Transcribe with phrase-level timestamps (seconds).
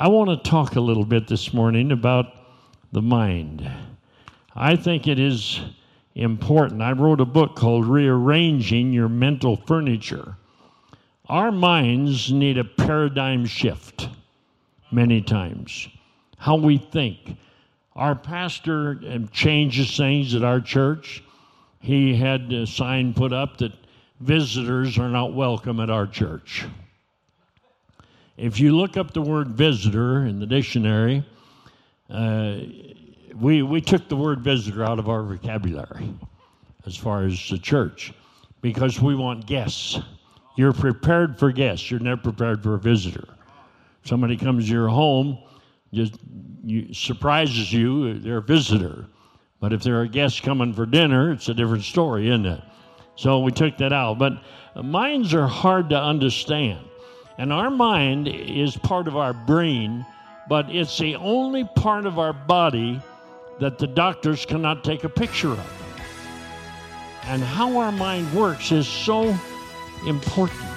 [0.00, 2.26] I want to talk a little bit this morning about
[2.92, 3.68] the mind.
[4.54, 5.60] I think it is
[6.14, 6.82] important.
[6.82, 10.36] I wrote a book called Rearranging Your Mental Furniture.
[11.28, 14.08] Our minds need a paradigm shift
[14.92, 15.88] many times.
[16.36, 17.36] How we think.
[17.96, 19.00] Our pastor
[19.32, 21.24] changes things at our church.
[21.80, 23.72] He had a sign put up that
[24.20, 26.66] visitors are not welcome at our church.
[28.38, 31.26] If you look up the word visitor in the dictionary,
[32.08, 32.58] uh,
[33.34, 36.14] we, we took the word visitor out of our vocabulary
[36.86, 38.14] as far as the church
[38.62, 39.98] because we want guests.
[40.56, 43.26] You're prepared for guests, you're never prepared for a visitor.
[44.04, 45.38] Somebody comes to your home,
[45.92, 46.14] just
[46.62, 49.06] you, surprises you, they're a visitor.
[49.60, 52.62] But if they're a guest coming for dinner, it's a different story, isn't it?
[53.16, 54.20] So we took that out.
[54.20, 54.44] But
[54.80, 56.87] minds are hard to understand.
[57.38, 60.04] And our mind is part of our brain,
[60.48, 63.00] but it's the only part of our body
[63.60, 66.00] that the doctors cannot take a picture of.
[67.26, 69.38] And how our mind works is so
[70.06, 70.67] important.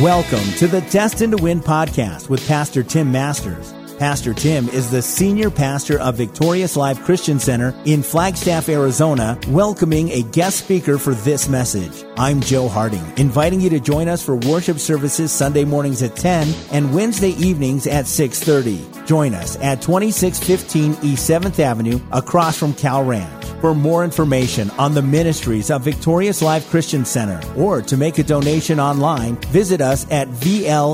[0.00, 3.73] Welcome to the Destined to Win podcast with Pastor Tim Masters.
[3.98, 10.10] Pastor Tim is the senior pastor of Victorious Life Christian Center in Flagstaff, Arizona, welcoming
[10.10, 12.04] a guest speaker for this message.
[12.16, 16.52] I'm Joe Harding, inviting you to join us for worship services Sunday mornings at 10
[16.72, 19.06] and Wednesday evenings at 6:30.
[19.06, 23.44] Join us at 2615 East 7th Avenue across from Cal Ranch.
[23.60, 28.22] For more information on the ministries of Victorious Life Christian Center or to make a
[28.22, 30.84] donation online, visit us at vlccaz.org.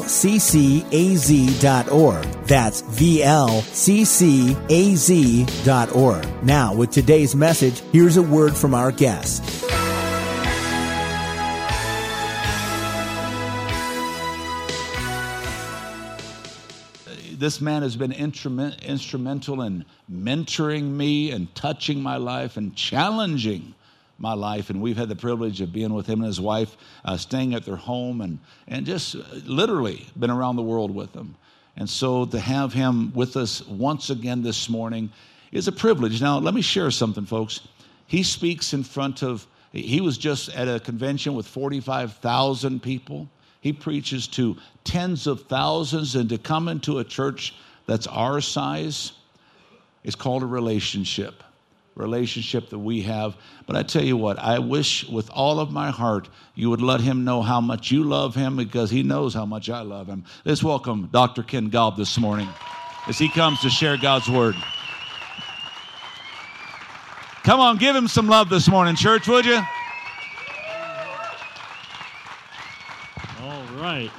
[2.46, 4.44] That's vlccaz.org.
[6.44, 9.70] Now, with today's message, here's a word from our guest.
[17.40, 23.74] this man has been instrument, instrumental in mentoring me and touching my life and challenging
[24.18, 24.68] my life.
[24.68, 27.64] And we've had the privilege of being with him and his wife, uh, staying at
[27.64, 29.14] their home, and, and just
[29.46, 31.34] literally been around the world with them.
[31.80, 35.10] And so to have him with us once again this morning
[35.50, 36.20] is a privilege.
[36.20, 37.66] Now, let me share something, folks.
[38.06, 43.30] He speaks in front of, he was just at a convention with 45,000 people.
[43.62, 47.54] He preaches to tens of thousands, and to come into a church
[47.86, 49.12] that's our size
[50.04, 51.42] is called a relationship.
[52.00, 53.36] Relationship that we have.
[53.66, 57.00] But I tell you what, I wish with all of my heart you would let
[57.00, 60.24] him know how much you love him because he knows how much I love him.
[60.44, 61.42] Let's welcome Dr.
[61.42, 62.48] Ken Gaub this morning
[63.06, 64.54] as he comes to share God's word.
[67.42, 69.60] Come on, give him some love this morning, church, would you?
[73.42, 74.10] All right.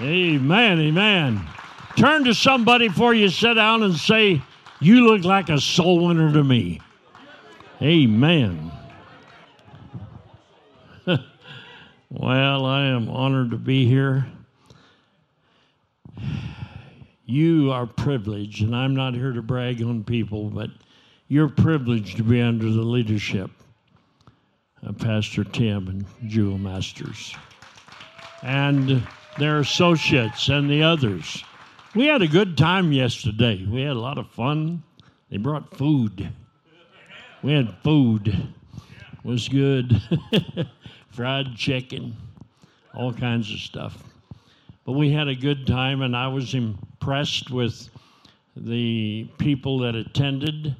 [0.00, 1.46] Amen, amen.
[1.96, 4.42] Turn to somebody before you sit down and say,
[4.84, 6.78] You look like a soul winner to me.
[7.80, 8.70] Amen.
[11.06, 14.26] well, I am honored to be here.
[17.24, 20.68] You are privileged, and I'm not here to brag on people, but
[21.28, 23.50] you're privileged to be under the leadership
[24.82, 27.34] of Pastor Tim and Jewel Masters
[28.42, 29.02] and
[29.38, 31.42] their associates and the others.
[31.94, 33.64] We had a good time yesterday.
[33.64, 34.82] We had a lot of fun.
[35.30, 36.28] They brought food.
[37.40, 38.26] We had food.
[38.26, 40.02] It was good.
[41.10, 42.16] Fried chicken,
[42.94, 44.02] all kinds of stuff.
[44.84, 47.88] But we had a good time, and I was impressed with
[48.56, 50.74] the people that attended.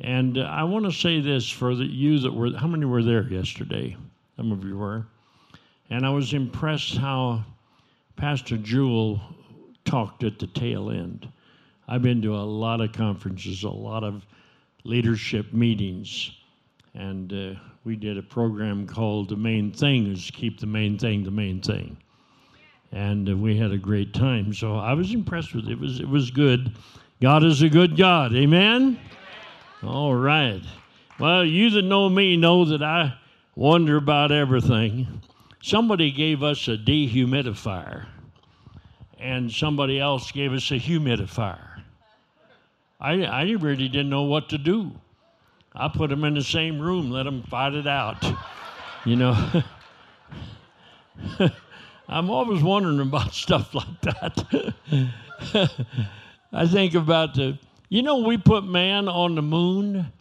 [0.00, 3.24] And I want to say this for the, you that were, how many were there
[3.24, 3.98] yesterday?
[4.36, 5.04] Some of you were.
[5.90, 7.44] And I was impressed how
[8.16, 9.20] Pastor Jewel
[9.88, 11.26] talked at the tail end.
[11.88, 14.26] I've been to a lot of conferences, a lot of
[14.84, 16.32] leadership meetings,
[16.92, 21.24] and uh, we did a program called The Main Thing is Keep the Main Thing
[21.24, 21.96] the Main Thing.
[22.92, 24.52] And uh, we had a great time.
[24.52, 25.72] So I was impressed with it.
[25.72, 26.74] It was, it was good.
[27.22, 28.34] God is a good God.
[28.34, 29.00] Amen?
[29.82, 30.62] All right.
[31.18, 33.14] Well, you that know me know that I
[33.54, 35.22] wonder about everything
[35.62, 38.06] somebody gave us a dehumidifier
[39.18, 41.82] and somebody else gave us a humidifier.
[43.00, 44.92] I, I really didn't know what to do.
[45.74, 48.24] I put them in the same room, let them fight it out.
[49.04, 49.62] You know,
[52.08, 54.74] I'm always wondering about stuff like that.
[56.52, 60.12] I think about the, you know, we put man on the moon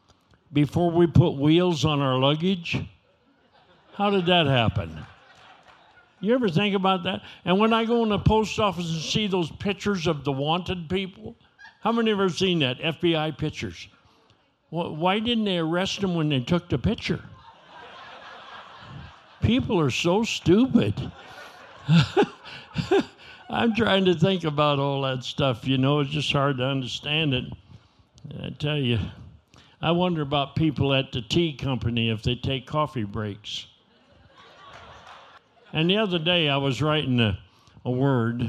[0.54, 2.78] before we put wheels on our luggage.
[3.96, 5.06] How did that happen?
[6.20, 7.22] You ever think about that?
[7.46, 10.90] And when I go in the post office and see those pictures of the wanted
[10.90, 11.36] people,
[11.82, 12.80] how many have ever seen that?
[12.80, 13.88] FBI pictures.
[14.72, 17.22] Well, why didn't they arrest them when they took the picture?
[19.42, 21.12] People are so stupid.
[23.50, 27.34] I'm trying to think about all that stuff, you know, it's just hard to understand
[27.34, 27.46] it.
[28.44, 29.00] I tell you,
[29.82, 33.68] I wonder about people at the tea company if they take coffee breaks.
[35.78, 37.38] And the other day I was writing a,
[37.86, 38.42] a word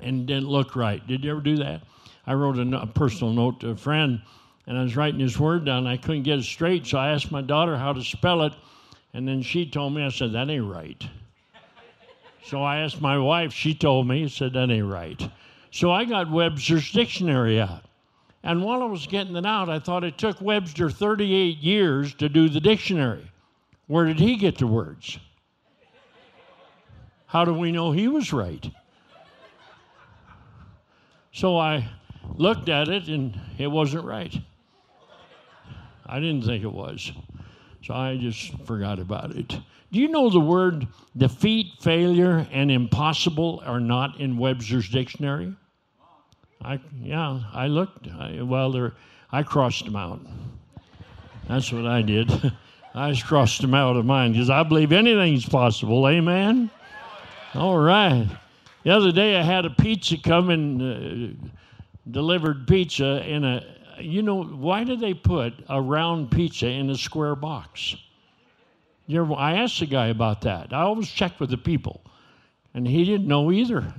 [0.00, 1.04] and it didn't look right.
[1.04, 1.82] Did you ever do that?
[2.24, 4.22] I wrote a, a personal note to a friend
[4.68, 5.84] and I was writing his word down.
[5.88, 8.52] I couldn't get it straight, so I asked my daughter how to spell it,
[9.12, 10.04] and then she told me.
[10.04, 11.04] I said, That ain't right.
[12.44, 15.28] So I asked my wife, she told me, I said, That ain't right.
[15.72, 17.82] So I got Webster's dictionary out.
[18.44, 22.28] And while I was getting it out, I thought it took Webster 38 years to
[22.28, 23.28] do the dictionary.
[23.88, 25.18] Where did he get the words?
[27.32, 28.70] How do we know he was right?
[31.32, 31.88] So I
[32.34, 34.38] looked at it and it wasn't right.
[36.04, 37.10] I didn't think it was.
[37.86, 39.48] So I just forgot about it.
[39.48, 40.86] Do you know the word
[41.16, 45.56] defeat, failure, and impossible are not in Webster's dictionary?
[46.62, 48.08] I yeah, I looked.
[48.08, 48.92] I, well,
[49.30, 50.20] I crossed them out.
[51.48, 52.30] That's what I did.
[52.94, 56.06] I just crossed them out of mine because I believe anything's possible.
[56.06, 56.70] Amen.
[57.54, 58.26] All right.
[58.82, 61.48] The other day I had a pizza come and uh,
[62.10, 63.62] delivered pizza in a.
[64.00, 67.94] You know why do they put a round pizza in a square box?
[69.06, 70.72] You ever, I asked the guy about that.
[70.72, 72.00] I always check with the people,
[72.72, 73.92] and he didn't know either.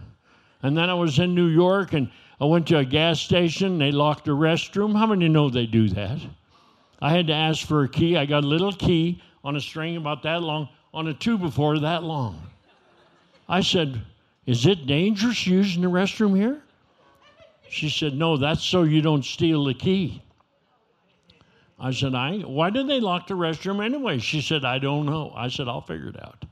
[0.64, 2.10] And then I was in New York and
[2.42, 3.78] I went to a gas station.
[3.78, 4.98] They locked the restroom.
[4.98, 6.20] How many know they do that?
[7.02, 8.18] I had to ask for a key.
[8.18, 11.80] I got a little key on a string about that long, on a tube before
[11.80, 12.50] that long.
[13.48, 14.02] I said,
[14.46, 16.62] Is it dangerous using the restroom here?
[17.70, 20.22] She said, No, that's so you don't steal the key.
[21.80, 24.20] I said, I, why did they lock the restroom anyway?
[24.20, 25.34] She said, I don't know.
[25.36, 26.46] I said, I'll figure it out.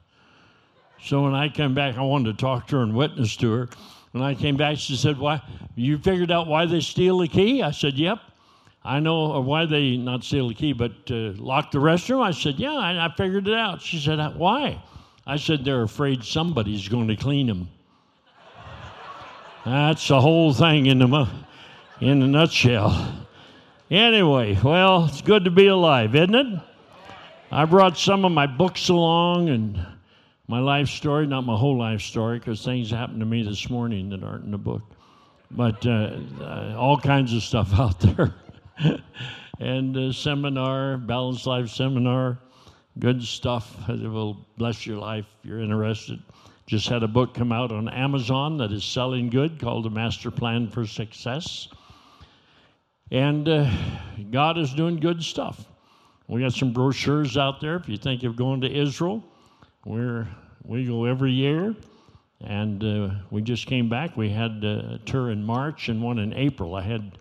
[1.02, 3.70] So when I came back, I wanted to talk to her and witness to her.
[4.12, 5.42] When I came back, she said, Why
[5.76, 7.64] you figured out why they steal the key?
[7.64, 8.20] I said, Yep.
[8.84, 12.22] I know why they not steal the key, but uh, lock the restroom.
[12.22, 13.82] I said, Yeah, I, I figured it out.
[13.82, 14.82] She said, Why?
[15.26, 17.70] I said, They're afraid somebody's going to clean them.
[19.66, 21.30] That's the whole thing in the
[22.00, 23.28] in a nutshell.
[23.92, 26.60] Anyway, well, it's good to be alive, isn't it?
[27.52, 29.86] I brought some of my books along and
[30.48, 34.10] my life story, not my whole life story, because things happened to me this morning
[34.10, 34.82] that aren't in the book,
[35.52, 38.34] but uh, uh, all kinds of stuff out there.
[39.60, 42.40] and uh, seminar, Balanced Life Seminar,
[43.00, 46.22] good stuff that will bless your life if you're interested.
[46.68, 50.32] Just had a book come out on Amazon that is selling good called The Master
[50.32, 51.68] Plan for Success.
[53.12, 53.70] And uh,
[54.32, 55.66] God is doing good stuff.
[56.28, 59.22] We got some brochures out there if you think of going to Israel.
[59.86, 60.28] We're,
[60.64, 61.76] we go every year.
[62.44, 64.18] And uh, we just came back.
[64.18, 66.76] We had a tour in March and one in April.
[66.76, 67.20] I had,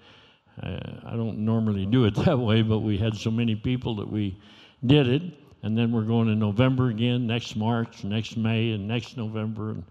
[0.63, 4.11] uh, I don't normally do it that way, but we had so many people that
[4.11, 4.39] we
[4.87, 5.23] did it.
[5.63, 9.71] And then we're going in November again, next March, next May, and next November.
[9.71, 9.85] And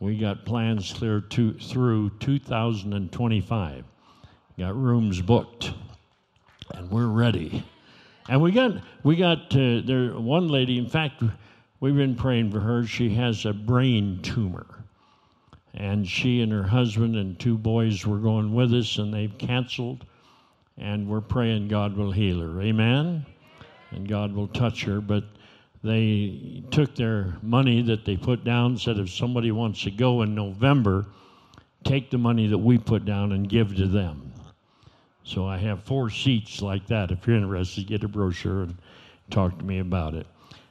[0.00, 3.84] we got plans clear to, through 2025
[4.58, 5.72] got rooms booked,
[6.74, 7.64] and we're ready.
[8.28, 10.78] And we got we got uh, there one lady.
[10.78, 11.22] In fact,
[11.80, 12.86] we've been praying for her.
[12.86, 14.66] She has a brain tumor,
[15.74, 20.06] and she and her husband and two boys were going with us, and they've canceled.
[20.76, 22.60] And we're praying God will heal her.
[22.60, 23.26] Amen.
[23.94, 25.24] And God will touch her, but
[25.82, 30.34] they took their money that they put down, said if somebody wants to go in
[30.34, 31.06] November,
[31.84, 34.32] take the money that we put down and give to them.
[35.22, 37.10] So I have four seats like that.
[37.10, 38.76] If you're interested, get a brochure and
[39.30, 40.26] talk to me about it.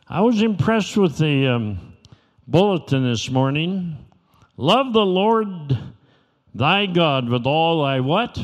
[0.08, 1.94] I was impressed with the um,
[2.48, 3.98] bulletin this morning.
[4.58, 5.78] Love the Lord
[6.54, 8.40] thy God with all thy what?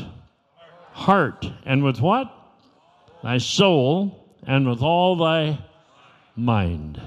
[0.92, 1.46] Heart.
[1.64, 2.32] And with what?
[3.22, 4.19] Thy soul.
[4.46, 5.58] And with all thy
[6.34, 7.00] mind.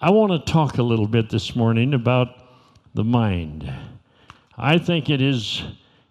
[0.00, 2.28] I want to talk a little bit this morning about
[2.94, 3.70] the mind.
[4.56, 5.62] I think it is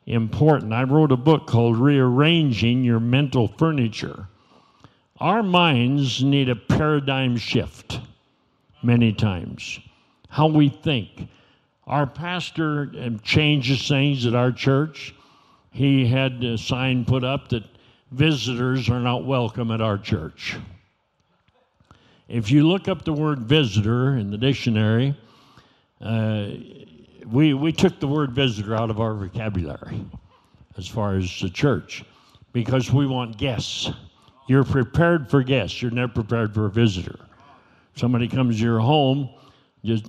[0.05, 0.74] important.
[0.74, 4.27] I wrote a book called Rearranging Your Mental Furniture.
[5.19, 8.00] Our minds need a paradigm shift
[8.84, 9.79] many times.
[10.29, 11.27] How we think.
[11.88, 12.91] Our pastor
[13.24, 15.15] changes things at our church.
[15.72, 17.63] He had a sign put up that
[18.11, 20.57] visitors are not welcome at our church.
[22.27, 25.15] If you look up the word visitor in the dictionary,
[26.01, 26.49] uh,
[27.27, 30.05] we, we took the word visitor out of our vocabulary
[30.77, 32.03] as far as the church
[32.53, 33.91] because we want guests.
[34.47, 37.19] You're prepared for guests, you're never prepared for a visitor.
[37.95, 39.29] Somebody comes to your home,
[39.83, 40.05] just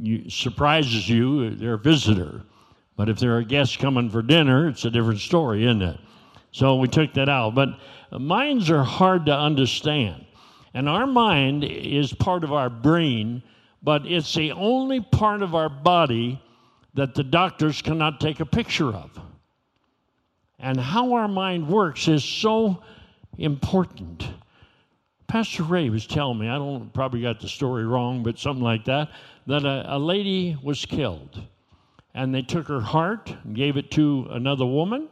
[0.00, 2.42] you, surprises you, they're a visitor.
[2.96, 6.00] But if they're a guest coming for dinner, it's a different story, isn't it?
[6.54, 7.56] So we took that out.
[7.56, 7.80] But
[8.12, 10.24] minds are hard to understand.
[10.72, 13.42] And our mind is part of our brain,
[13.82, 16.40] but it's the only part of our body
[16.94, 19.10] that the doctors cannot take a picture of.
[20.60, 22.84] And how our mind works is so
[23.36, 24.28] important.
[25.26, 28.84] Pastor Ray was telling me, I don't probably got the story wrong, but something like
[28.84, 29.10] that,
[29.48, 31.42] that a, a lady was killed.
[32.14, 35.08] And they took her heart and gave it to another woman.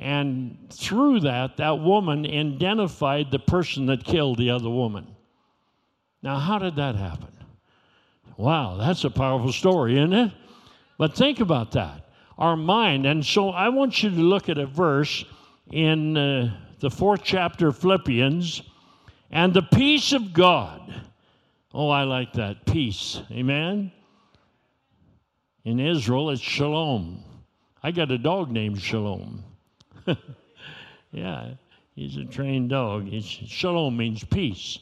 [0.00, 5.06] And through that, that woman identified the person that killed the other woman.
[6.22, 7.28] Now, how did that happen?
[8.38, 10.32] Wow, that's a powerful story, isn't it?
[10.96, 12.08] But think about that.
[12.38, 13.04] Our mind.
[13.04, 15.22] And so I want you to look at a verse
[15.70, 18.62] in uh, the fourth chapter of Philippians.
[19.30, 20.94] And the peace of God.
[21.74, 22.64] Oh, I like that.
[22.64, 23.20] Peace.
[23.30, 23.92] Amen.
[25.64, 27.22] In Israel, it's shalom.
[27.82, 29.44] I got a dog named Shalom.
[31.12, 31.54] yeah,
[31.94, 33.12] he's a trained dog.
[33.12, 34.78] It's, shalom means peace.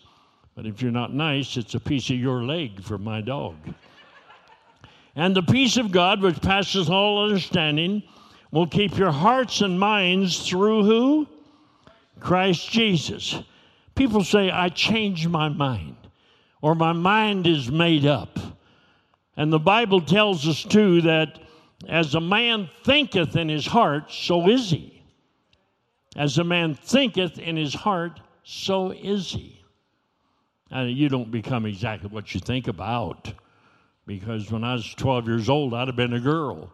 [0.54, 3.54] But if you're not nice, it's a piece of your leg for my dog.
[5.14, 8.02] And the peace of God, which passes all understanding,
[8.50, 11.28] will keep your hearts and minds through who?
[12.20, 13.38] Christ Jesus.
[13.94, 15.96] People say, I changed my mind,
[16.62, 18.38] or my mind is made up.
[19.36, 21.40] And the Bible tells us, too, that
[21.88, 24.97] as a man thinketh in his heart, so is he.
[26.18, 29.62] As a man thinketh in his heart, so is he.
[30.68, 33.32] And you don't become exactly what you think about
[34.04, 36.72] because when I was 12 years old, I'd have been a girl.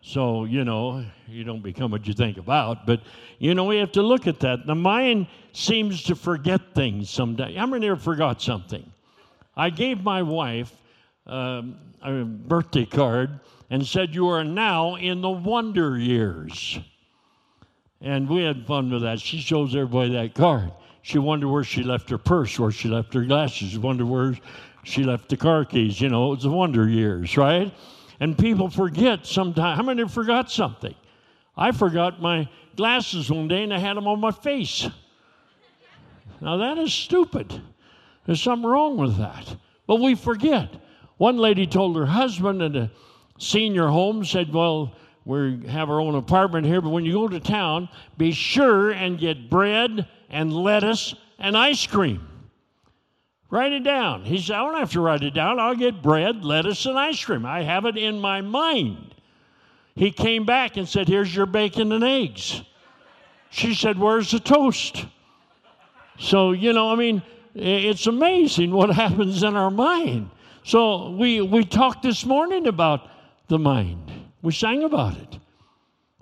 [0.00, 2.86] So, you know, you don't become what you think about.
[2.86, 3.02] But,
[3.38, 4.66] you know, we have to look at that.
[4.66, 7.62] The mind seems to forget things someday.
[7.66, 8.90] Many ever forgot something?
[9.54, 10.72] I gave my wife
[11.26, 16.78] um, a birthday card and said, You are now in the wonder years.
[18.00, 19.20] And we had fun with that.
[19.20, 20.72] She shows everybody that card.
[21.02, 24.36] She wondered where she left her purse, where she left her glasses, she wondered where
[24.82, 26.00] she left the car keys.
[26.00, 27.72] You know, it was the wonder years, right?
[28.20, 29.76] And people forget sometimes.
[29.76, 30.94] How many forgot something?
[31.56, 34.88] I forgot my glasses one day and I had them on my face.
[36.40, 37.62] Now that is stupid.
[38.26, 39.56] There's something wrong with that.
[39.86, 40.68] But we forget.
[41.16, 42.90] One lady told her husband at a
[43.38, 44.92] senior home, said, Well,
[45.26, 49.18] we have our own apartment here, but when you go to town, be sure and
[49.18, 52.26] get bread and lettuce and ice cream.
[53.50, 54.24] Write it down.
[54.24, 55.58] He said, I don't have to write it down.
[55.58, 57.44] I'll get bread, lettuce, and ice cream.
[57.44, 59.16] I have it in my mind.
[59.96, 62.62] He came back and said, Here's your bacon and eggs.
[63.50, 65.06] She said, Where's the toast?
[66.18, 67.22] So, you know, I mean,
[67.54, 70.30] it's amazing what happens in our mind.
[70.64, 73.08] So, we, we talked this morning about
[73.48, 74.05] the mind,
[74.42, 75.38] we sang about it.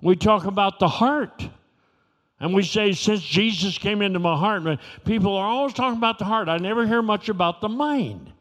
[0.01, 1.47] We talk about the heart.
[2.39, 6.25] And we say, since Jesus came into my heart, people are always talking about the
[6.25, 6.49] heart.
[6.49, 8.31] I never hear much about the mind.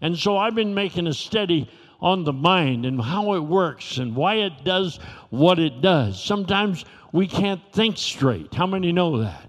[0.00, 1.70] And so I've been making a study
[2.00, 4.98] on the mind and how it works and why it does
[5.30, 6.22] what it does.
[6.22, 8.52] Sometimes we can't think straight.
[8.54, 9.48] How many know that?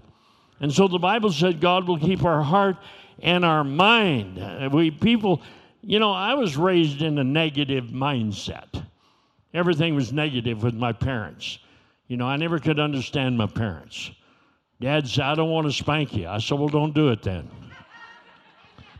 [0.60, 2.76] And so the Bible said God will keep our heart
[3.20, 4.72] and our mind.
[4.72, 5.42] We people,
[5.82, 8.86] you know, I was raised in a negative mindset.
[9.54, 11.58] Everything was negative with my parents.
[12.08, 14.10] You know, I never could understand my parents.
[14.80, 16.28] Dad said, I don't want to spank you.
[16.28, 17.48] I said, Well, don't do it then.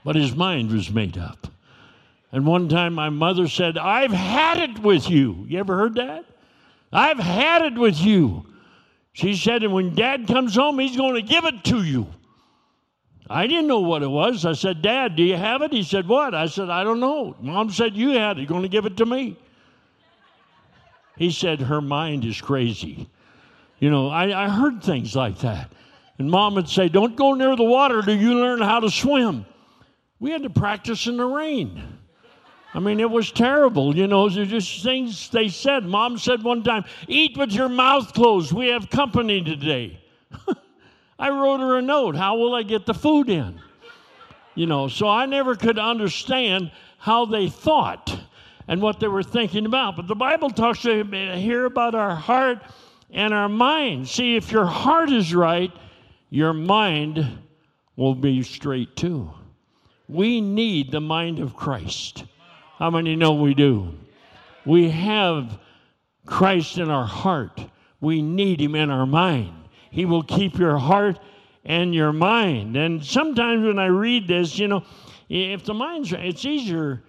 [0.04, 1.48] But his mind was made up.
[2.30, 5.44] And one time my mother said, I've had it with you.
[5.48, 6.24] You ever heard that?
[6.92, 8.46] I've had it with you.
[9.12, 12.06] She said, and when dad comes home, he's going to give it to you.
[13.30, 14.44] I didn't know what it was.
[14.44, 15.72] I said, Dad, do you have it?
[15.72, 16.34] He said, What?
[16.34, 17.34] I said, I don't know.
[17.40, 18.40] Mom said, You had it.
[18.42, 19.36] You're going to give it to me.
[21.16, 23.08] He said, Her mind is crazy.
[23.78, 25.72] You know, I, I heard things like that.
[26.18, 29.46] And mom would say, Don't go near the water till you learn how to swim.
[30.20, 31.82] We had to practice in the rain.
[32.72, 33.96] I mean, it was terrible.
[33.96, 35.84] You know, they're just things they said.
[35.84, 38.52] Mom said one time, Eat with your mouth closed.
[38.52, 40.00] We have company today.
[41.18, 42.16] I wrote her a note.
[42.16, 43.60] How will I get the food in?
[44.56, 48.16] You know, so I never could understand how they thought
[48.68, 49.96] and what they were thinking about.
[49.96, 52.58] But the Bible talks to eh, here about our heart
[53.10, 54.08] and our mind.
[54.08, 55.72] See, if your heart is right,
[56.30, 57.38] your mind
[57.96, 59.30] will be straight too.
[60.08, 62.24] We need the mind of Christ.
[62.78, 63.94] How many know we do?
[64.66, 65.58] We have
[66.26, 67.60] Christ in our heart.
[68.00, 69.54] We need Him in our mind.
[69.90, 71.18] He will keep your heart
[71.64, 72.76] and your mind.
[72.76, 74.84] And sometimes when I read this, you know,
[75.28, 77.02] if the mind's right, it's easier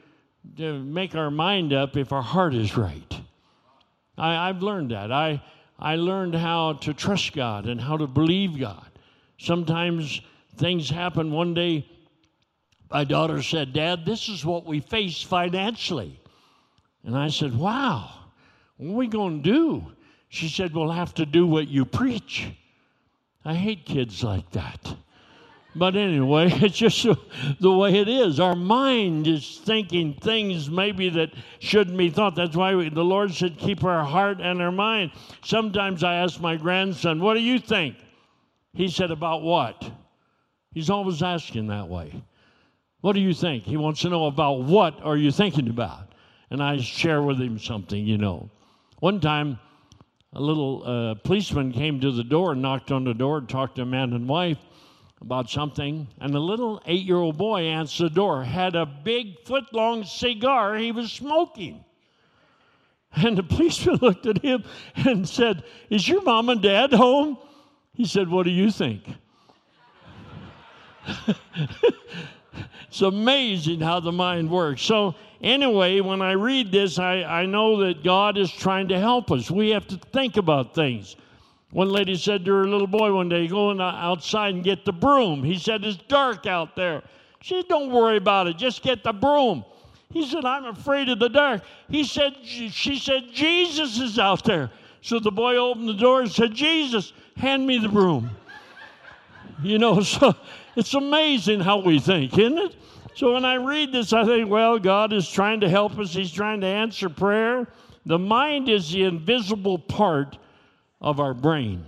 [0.57, 3.21] to make our mind up if our heart is right.
[4.17, 5.11] I, have learned that.
[5.11, 5.41] I,
[5.79, 8.89] I learned how to trust God and how to believe God.
[9.37, 10.21] Sometimes
[10.55, 11.31] things happen.
[11.31, 11.85] One day,
[12.89, 16.19] my daughter said, Dad, this is what we face financially.
[17.03, 18.09] And I said, Wow,
[18.77, 19.85] what are we going to do?
[20.29, 22.47] She said, We'll have to do what you preach.
[23.43, 24.95] I hate kids like that.
[25.75, 27.05] But anyway, it's just
[27.60, 28.39] the way it is.
[28.39, 32.36] Our mind is thinking things maybe that shouldn't be thought.
[32.36, 35.12] That's why we, the Lord said, keep our heart and our mind.
[35.44, 37.98] Sometimes I ask my grandson, What do you think?
[38.74, 39.91] He said, About what?
[40.72, 42.24] He's always asking that way.
[43.01, 43.63] What do you think?
[43.63, 46.13] He wants to know about what are you thinking about?
[46.50, 48.50] And I share with him something, you know.
[49.00, 49.60] One time,
[50.34, 53.86] a little uh, policeman came to the door knocked on the door talked to a
[53.86, 54.58] man and wife
[55.22, 59.39] about something, and the little eight year old boy answered the door, had a big
[59.45, 61.84] foot long cigar he was smoking.
[63.15, 64.63] And the policeman looked at him
[64.95, 67.38] and said, Is your mom and dad home?
[67.93, 69.03] He said, What do you think?
[72.88, 74.81] it's amazing how the mind works.
[74.81, 79.31] So, anyway, when I read this, I, I know that God is trying to help
[79.31, 79.50] us.
[79.50, 81.15] We have to think about things.
[81.75, 85.44] One lady said to her little boy one day, Go outside and get the broom.
[85.44, 87.03] He said, It's dark out there.
[87.41, 89.66] She said, Don't worry about it, just get the broom.
[90.09, 91.64] He said, I'm afraid of the dark.
[91.90, 94.72] He said, She said, Jesus is out there.
[95.01, 98.29] So the boy opened the door and said, Jesus, hand me the broom.
[99.61, 100.33] you know, so
[100.77, 102.75] it's amazing how we think, isn't it?
[103.16, 106.31] So when I read this, I think, well, God is trying to help us, He's
[106.31, 107.68] trying to answer prayer.
[108.05, 110.38] The mind is the invisible part
[111.01, 111.84] of our brain.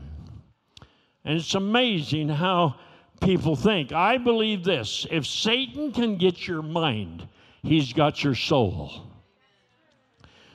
[1.26, 2.76] And it's amazing how
[3.22, 3.92] people think.
[3.92, 7.28] I believe this if Satan can get your mind,
[7.64, 9.04] he's got your soul.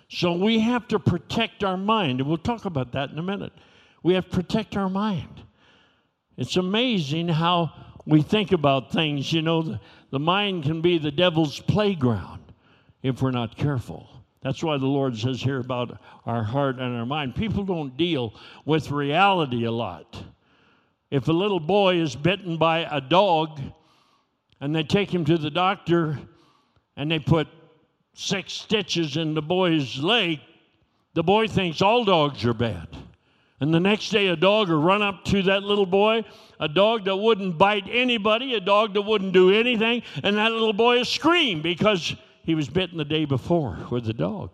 [0.09, 3.53] So we have to protect our mind, and we'll talk about that in a minute.
[4.03, 5.43] We have to protect our mind.
[6.37, 7.73] It's amazing how
[8.05, 9.33] we think about things.
[9.33, 12.43] You know, the, the mind can be the devil's playground
[13.03, 14.09] if we're not careful.
[14.43, 17.35] That's why the Lord says here about our heart and our mind.
[17.35, 20.23] People don't deal with reality a lot.
[21.11, 23.61] If a little boy is bitten by a dog
[24.61, 26.19] and they take him to the doctor
[26.97, 27.47] and they put
[28.15, 30.41] six stitches in the boy's leg,
[31.15, 32.89] the boy thinks all dogs are bad.
[33.61, 36.25] And the next day, a dog will run up to that little boy,
[36.59, 40.73] a dog that wouldn't bite anybody, a dog that wouldn't do anything, and that little
[40.73, 44.51] boy will scream because he was bitten the day before with the dog.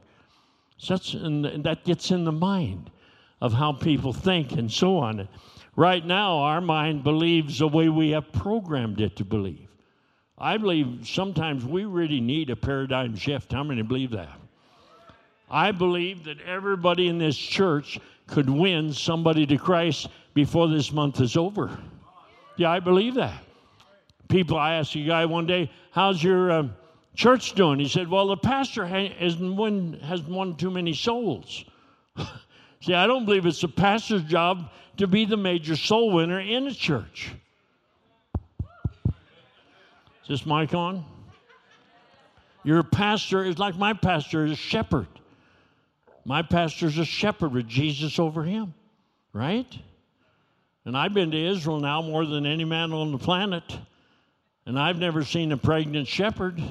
[0.77, 2.91] Such, and that gets in the mind
[3.41, 5.29] of how people think and so on.
[5.77, 9.69] Right now, our mind believes the way we have programmed it to believe.
[10.37, 13.53] I believe sometimes we really need a paradigm shift.
[13.53, 14.39] How many believe that?
[15.51, 21.21] I believe that everybody in this church could win somebody to Christ before this month
[21.21, 21.77] is over.
[22.57, 23.43] Yeah, I believe that.
[24.29, 26.53] People, I asked a guy one day, How's your.
[26.53, 26.75] Um,
[27.19, 27.81] church doing?
[27.81, 31.65] He said, Well, the pastor has won, has won too many souls.
[32.81, 36.69] See, I don't believe it's the pastor's job to be the major soul winner in
[36.69, 37.33] a church.
[39.05, 41.05] Is this mic on?
[42.63, 45.09] Your pastor is like my pastor is a shepherd.
[46.25, 48.75] My pastor is a shepherd with Jesus over him,
[49.33, 49.67] right?
[50.85, 53.77] And I've been to Israel now more than any man on the planet,
[54.67, 56.63] and I've never seen a pregnant shepherd.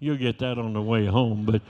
[0.00, 1.44] You'll get that on the way home.
[1.44, 1.60] But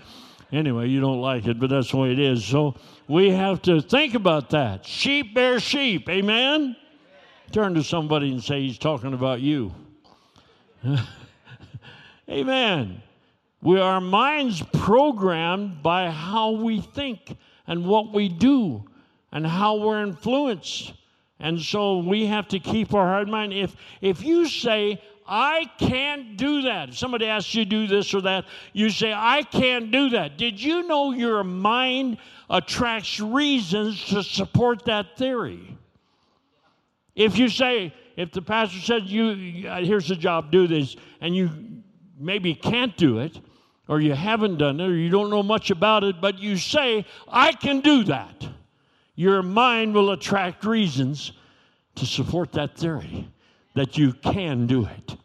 [0.53, 2.45] anyway, you don't like it, but that's the way it is.
[2.45, 2.77] So
[3.09, 4.87] we have to think about that.
[4.87, 6.09] Sheep bear sheep.
[6.09, 6.77] Amen?
[7.51, 9.75] Turn to somebody and say, He's talking about you.
[12.31, 13.03] Amen.
[13.63, 18.85] We, our minds programmed by how we think and what we do
[19.33, 20.95] and how we're influenced.
[21.41, 23.53] And so we have to keep our heart and mind.
[23.53, 26.89] If, if you say, I can't do that.
[26.89, 30.37] If somebody asks you to do this or that, you say, I can't do that.
[30.37, 32.19] Did you know your mind
[32.51, 35.79] attracts reasons to support that theory?
[37.15, 41.37] If you say, if the pastor said, you, uh, here's the job, do this, and
[41.37, 41.49] you
[42.19, 43.39] maybe can't do it,
[43.87, 47.07] or you haven't done it, or you don't know much about it, but you say,
[47.29, 48.49] I can do that,
[49.15, 51.31] your mind will attract reasons
[51.95, 53.29] to support that theory
[53.75, 55.17] that you can do it.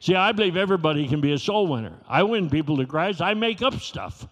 [0.00, 1.98] See, I believe everybody can be a soul winner.
[2.08, 3.20] I win people to Christ.
[3.20, 4.26] I make up stuff.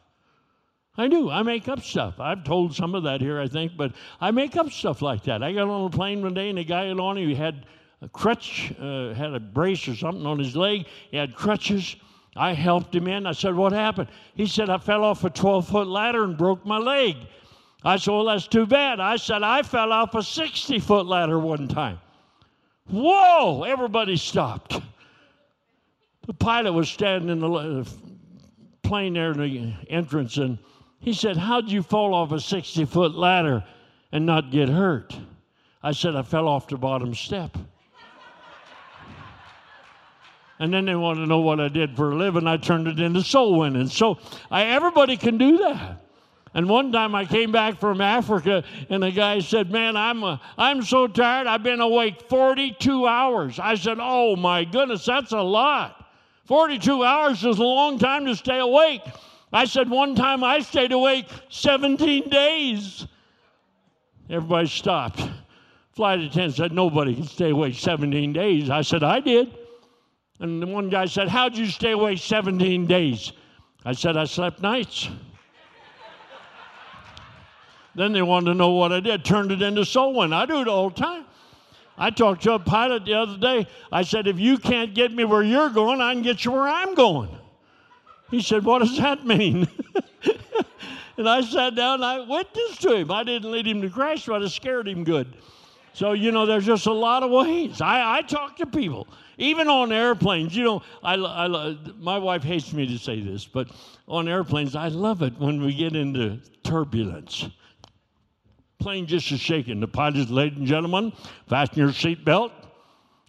[0.99, 1.31] I do.
[1.31, 2.21] I make up stuff.
[2.21, 5.43] I've told some of that here, I think, but I make up stuff like that.
[5.43, 7.67] I got on a plane one day, and a guy on he had
[8.01, 10.87] a crutch, uh, had a brace or something on his leg.
[11.11, 11.97] He had crutches.
[12.35, 13.27] I helped him in.
[13.27, 14.09] I said, What happened?
[14.35, 17.17] He said, I fell off a 12 foot ladder and broke my leg.
[17.85, 19.01] I said, Well, that's too bad.
[19.01, 21.99] I said, I fell off a 60 foot ladder one time.
[22.89, 23.65] Whoa!
[23.65, 24.81] Everybody stopped.
[26.27, 27.85] The pilot was standing in the uh,
[28.83, 30.59] plane there in the entrance, and
[30.99, 33.65] he said, How'd you fall off a 60 foot ladder
[34.11, 35.17] and not get hurt?
[35.83, 37.57] I said, I fell off the bottom step.
[40.59, 42.49] and then they wanted to know what I did for a living.
[42.49, 43.87] I turned it into soul winning.
[43.87, 44.19] So
[44.51, 46.03] I, everybody can do that.
[46.55, 50.41] And one time I came back from Africa, and the guy said, "Man, I'm a,
[50.57, 51.47] I'm so tired.
[51.47, 56.06] I've been awake 42 hours." I said, "Oh my goodness, that's a lot.
[56.47, 59.03] 42 hours is a long time to stay awake."
[59.53, 63.07] I said, "One time I stayed awake 17 days."
[64.31, 65.29] Everybody stopped.
[65.93, 69.57] Flight attendant said, "Nobody can stay awake 17 days." I said, "I did."
[70.41, 73.33] And the one guy said, "How'd you stay awake 17 days?"
[73.85, 75.09] I said, "I slept nights."
[77.95, 79.25] Then they wanted to know what I did.
[79.25, 80.35] Turned it into soul winning.
[80.35, 81.26] I do it all the time.
[81.99, 83.67] I talked to a pilot the other day.
[83.91, 86.69] I said, if you can't get me where you're going, I can get you where
[86.69, 87.31] I'm going.
[88.31, 89.69] He said, What does that mean?
[91.17, 93.11] and I sat down and I witnessed to him.
[93.11, 95.37] I didn't lead him to Christ, but I scared him good.
[95.93, 97.81] So, you know, there's just a lot of ways.
[97.81, 100.55] I, I talk to people, even on airplanes.
[100.55, 103.69] You know, I, I, my wife hates me to say this, but
[104.07, 107.47] on airplanes, I love it when we get into turbulence
[108.79, 109.81] plane just is shaking.
[109.81, 111.13] The pilot, ladies and gentlemen,
[111.49, 112.53] fasten your seatbelt.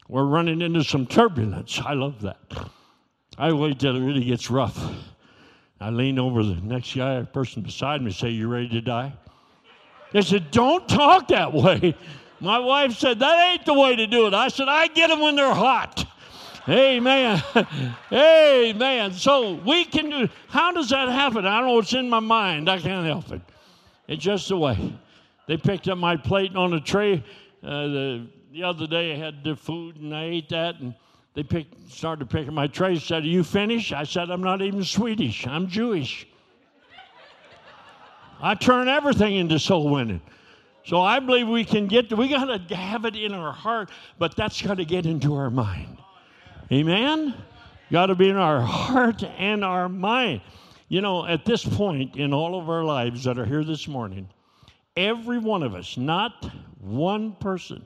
[0.08, 1.82] We're running into some turbulence.
[1.84, 2.40] I love that.
[3.38, 4.80] I wait till it really gets rough.
[5.80, 9.14] I lean over the next guy, person beside me, say, You ready to die?
[10.12, 11.96] They said, Don't talk that way.
[12.40, 14.34] My wife said, That ain't the way to do it.
[14.34, 16.06] I said, I get them when they're hot.
[16.70, 17.42] Amen.
[18.12, 19.14] Amen.
[19.14, 21.46] So we can do, how does that happen?
[21.46, 22.70] I don't know what's in my mind.
[22.70, 23.42] I can't help it.
[24.08, 24.98] It's just the way.
[25.48, 27.24] They picked up my plate on a tray.
[27.64, 30.94] Uh, the, the other day I had the food and I ate that and
[31.34, 32.98] they picked, started picking my tray.
[32.98, 35.46] Said, "Are you finished?" I said, "I'm not even Swedish.
[35.46, 36.28] I'm Jewish."
[38.42, 40.22] I turn everything into soul winning.
[40.86, 42.12] So I believe we can get.
[42.16, 45.50] we got to have it in our heart, but that's got to get into our
[45.50, 45.98] mind.
[46.72, 47.36] Amen.
[47.92, 50.42] Got to be in our heart and our mind.
[50.90, 54.30] You know, at this point in all of our lives that are here this morning,
[54.98, 57.86] Every one of us, not one person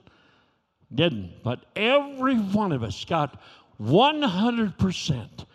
[0.96, 3.42] didn't, but every one of us got
[3.82, 5.46] 100%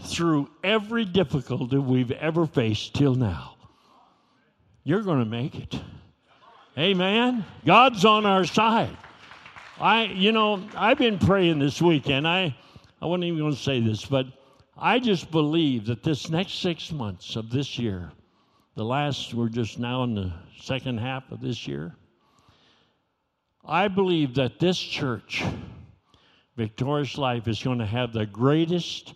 [0.00, 3.56] through every difficulty we've ever faced till now.
[4.82, 5.78] You're going to make it.
[6.78, 7.44] Amen.
[7.64, 8.96] God's on our side.
[9.78, 12.26] I, you know, I've been praying this weekend.
[12.26, 12.56] I,
[13.02, 14.26] I wasn't even going to say this, but
[14.76, 18.10] I just believe that this next six months of this year,
[18.74, 21.94] the last, we're just now in the second half of this year.
[23.64, 25.44] I believe that this church,
[26.56, 29.14] Victorious Life, is going to have the greatest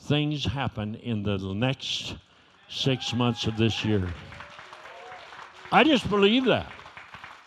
[0.00, 2.16] things happen in the next
[2.68, 4.12] six months of this year.
[5.70, 6.70] I just believe that.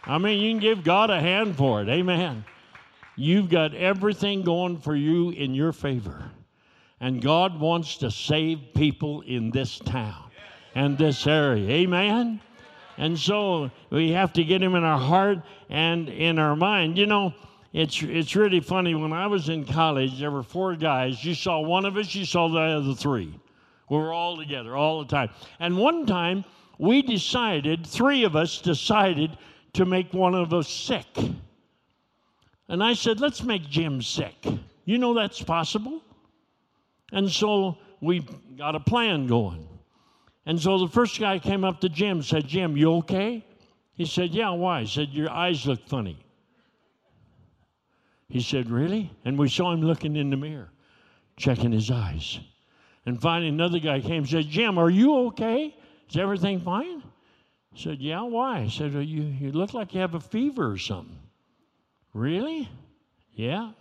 [0.05, 1.89] I mean, you can give God a hand for it.
[1.89, 2.45] Amen.
[3.17, 6.31] You've got everything going for you in your favor.
[7.01, 10.28] And God wants to save people in this town
[10.79, 11.69] and this area.
[11.69, 12.39] Amen?
[12.97, 15.39] And so we have to get him in our heart
[15.69, 16.97] and in our mind.
[16.97, 17.33] You know,
[17.73, 18.95] it's, it's really funny.
[18.95, 21.23] When I was in college, there were four guys.
[21.23, 23.37] You saw one of us, you saw the other three.
[23.89, 25.29] We were all together all the time.
[25.59, 26.45] And one time,
[26.77, 29.37] we decided, three of us decided
[29.73, 31.07] to make one of us sick.
[32.69, 34.45] And I said, let's make Jim sick.
[34.85, 36.01] You know that's possible?
[37.11, 38.25] And so we
[38.57, 39.68] got a plan going.
[40.49, 43.45] And so the first guy came up to Jim said, Jim, you okay?
[43.93, 44.81] He said, Yeah, why?
[44.81, 46.25] He said, Your eyes look funny.
[48.29, 49.12] He said, Really?
[49.25, 50.71] And we saw him looking in the mirror,
[51.38, 52.39] checking his eyes.
[53.05, 55.77] And finally, another guy came and said, Jim, are you okay?
[56.09, 57.03] Is everything fine?
[57.75, 58.62] I said, Yeah, why?
[58.62, 61.15] I said, you, you look like you have a fever or something.
[62.15, 62.67] Really?
[63.35, 63.73] Yeah.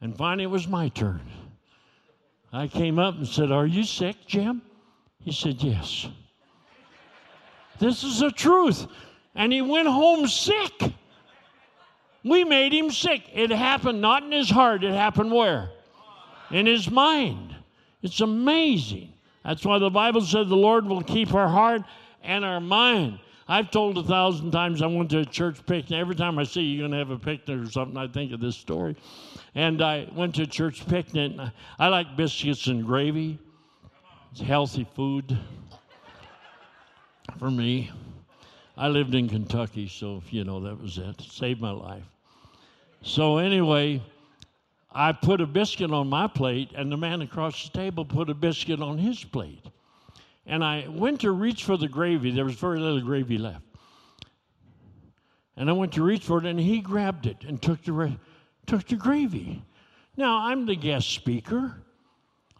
[0.00, 1.20] And finally, it was my turn.
[2.52, 4.62] I came up and said, Are you sick, Jim?
[5.20, 6.08] He said, Yes.
[7.78, 8.86] This is the truth.
[9.34, 10.92] And he went home sick.
[12.24, 13.22] We made him sick.
[13.32, 15.70] It happened not in his heart, it happened where?
[16.50, 17.54] In his mind.
[18.02, 19.12] It's amazing.
[19.44, 21.82] That's why the Bible said the Lord will keep our heart
[22.22, 23.18] and our mind.
[23.50, 25.98] I've told a thousand times I went to a church picnic.
[25.98, 28.38] Every time I see you're going to have a picnic or something, I think of
[28.38, 28.94] this story.
[29.56, 31.32] And I went to a church picnic.
[31.76, 33.40] I like biscuits and gravy.
[34.30, 35.36] It's healthy food
[37.40, 37.90] for me.
[38.76, 41.20] I lived in Kentucky, so you know that was it.
[41.20, 42.04] Saved my life.
[43.02, 44.00] So anyway,
[44.92, 48.34] I put a biscuit on my plate, and the man across the table put a
[48.34, 49.64] biscuit on his plate.
[50.46, 52.30] And I went to reach for the gravy.
[52.30, 53.64] There was very little gravy left.
[55.56, 58.16] And I went to reach for it, and he grabbed it and took the,
[58.66, 59.62] took the gravy.
[60.16, 61.76] Now, I'm the guest speaker.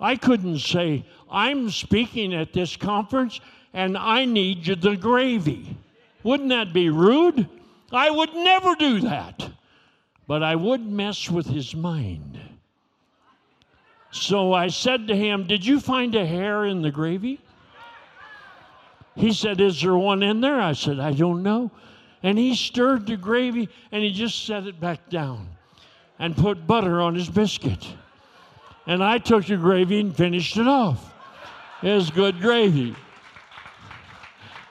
[0.00, 3.40] I couldn't say, I'm speaking at this conference
[3.72, 5.76] and I need you the gravy.
[6.22, 7.48] Wouldn't that be rude?
[7.92, 9.50] I would never do that.
[10.26, 12.38] But I would mess with his mind.
[14.10, 17.40] So I said to him, Did you find a hair in the gravy?
[19.16, 20.60] He said, Is there one in there?
[20.60, 21.70] I said, I don't know.
[22.22, 25.48] And he stirred the gravy and he just set it back down
[26.18, 27.86] and put butter on his biscuit.
[28.86, 31.14] And I took the gravy and finished it off.
[31.82, 32.94] It was good gravy.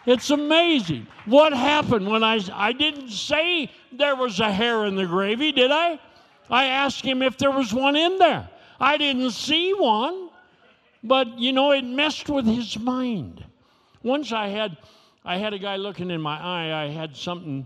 [0.06, 1.08] It's amazing.
[1.25, 5.71] What happened when I, I didn't say there was a hair in the gravy, did
[5.71, 5.99] I?
[6.49, 8.49] I asked him if there was one in there.
[8.80, 10.30] I didn't see one,
[11.04, 13.43] but you know, it messed with his mind.
[14.04, 14.78] Once I had,
[15.26, 16.86] I had a guy looking in my eye.
[16.86, 17.66] I had something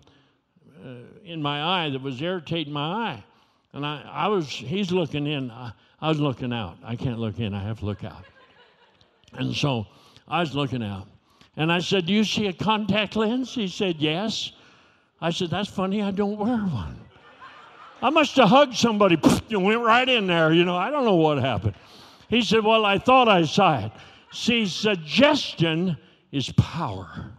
[0.83, 0.89] uh,
[1.23, 3.23] in my eye that was irritating my eye.
[3.73, 5.51] And I, I was, he's looking in.
[5.51, 6.77] I, I was looking out.
[6.83, 8.25] I can't look in, I have to look out.
[9.33, 9.87] And so
[10.27, 11.07] I was looking out.
[11.55, 13.53] And I said, Do you see a contact lens?
[13.53, 14.51] He said, Yes.
[15.21, 16.99] I said, That's funny, I don't wear one.
[18.01, 19.17] I must have hugged somebody
[19.49, 20.51] and went right in there.
[20.51, 21.75] You know, I don't know what happened.
[22.27, 23.91] He said, Well, I thought I saw it.
[24.31, 25.97] See, suggestion
[26.33, 27.31] is power.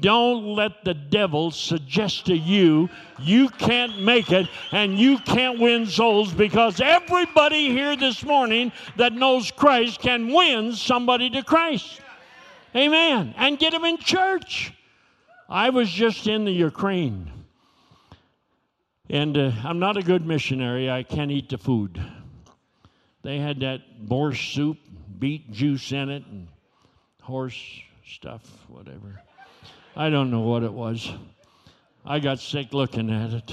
[0.00, 5.86] Don't let the devil suggest to you you can't make it and you can't win
[5.86, 12.00] souls because everybody here this morning that knows Christ can win somebody to Christ.
[12.76, 13.32] Amen.
[13.38, 14.74] And get them in church.
[15.48, 17.30] I was just in the Ukraine.
[19.08, 20.90] And uh, I'm not a good missionary.
[20.90, 21.98] I can't eat the food.
[23.22, 24.76] They had that borscht soup,
[25.18, 26.48] beet juice in it, and
[27.28, 29.20] horse stuff, whatever.
[29.94, 31.12] I don't know what it was.
[32.02, 33.52] I got sick looking at it.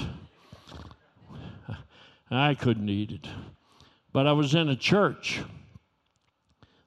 [2.30, 3.28] I couldn't eat it.
[4.14, 5.42] But I was in a church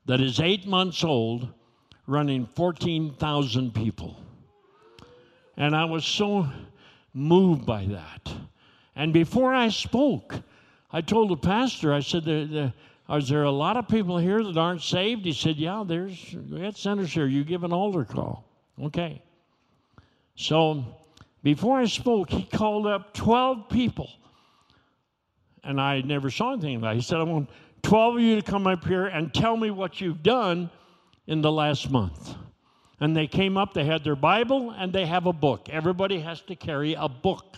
[0.07, 1.49] that is eight months old,
[2.07, 4.19] running 14,000 people.
[5.57, 6.49] And I was so
[7.13, 8.33] moved by that.
[8.95, 10.41] And before I spoke,
[10.91, 12.73] I told the pastor, I said, there, there,
[13.11, 15.25] Is there a lot of people here that aren't saved?
[15.25, 17.25] He said, Yeah, there's, we had centers here.
[17.25, 18.45] You give an altar call.
[18.81, 19.21] Okay.
[20.35, 20.85] So
[21.43, 24.09] before I spoke, he called up 12 people.
[25.63, 26.97] And I never saw anything about it.
[26.97, 27.49] He said, I want
[27.81, 30.69] 12 of you to come up here and tell me what you've done
[31.27, 32.35] in the last month.
[32.99, 35.69] And they came up, they had their Bible, and they have a book.
[35.69, 37.57] Everybody has to carry a book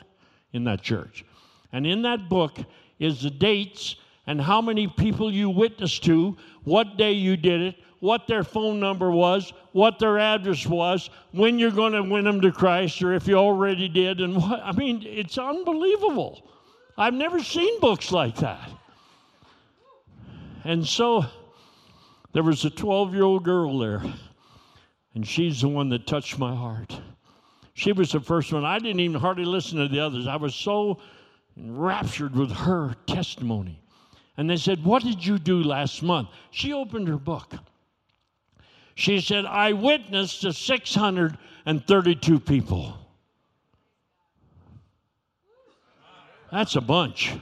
[0.53, 1.25] in that church.
[1.73, 2.57] And in that book
[2.99, 3.95] is the dates
[4.27, 8.79] and how many people you witnessed to, what day you did it, what their phone
[8.79, 13.13] number was, what their address was, when you're going to win them to Christ, or
[13.13, 14.21] if you already did.
[14.21, 16.49] And what, I mean, it's unbelievable.
[16.97, 18.69] I've never seen books like that.
[20.63, 21.25] And so
[22.33, 24.03] there was a 12 year old girl there,
[25.15, 26.99] and she's the one that touched my heart.
[27.73, 28.65] She was the first one.
[28.65, 30.27] I didn't even hardly listen to the others.
[30.27, 30.99] I was so
[31.57, 33.80] enraptured with her testimony.
[34.41, 36.29] And they said, What did you do last month?
[36.49, 37.53] She opened her book.
[38.95, 42.97] She said, I witnessed to 632 people.
[46.51, 47.33] That's a bunch.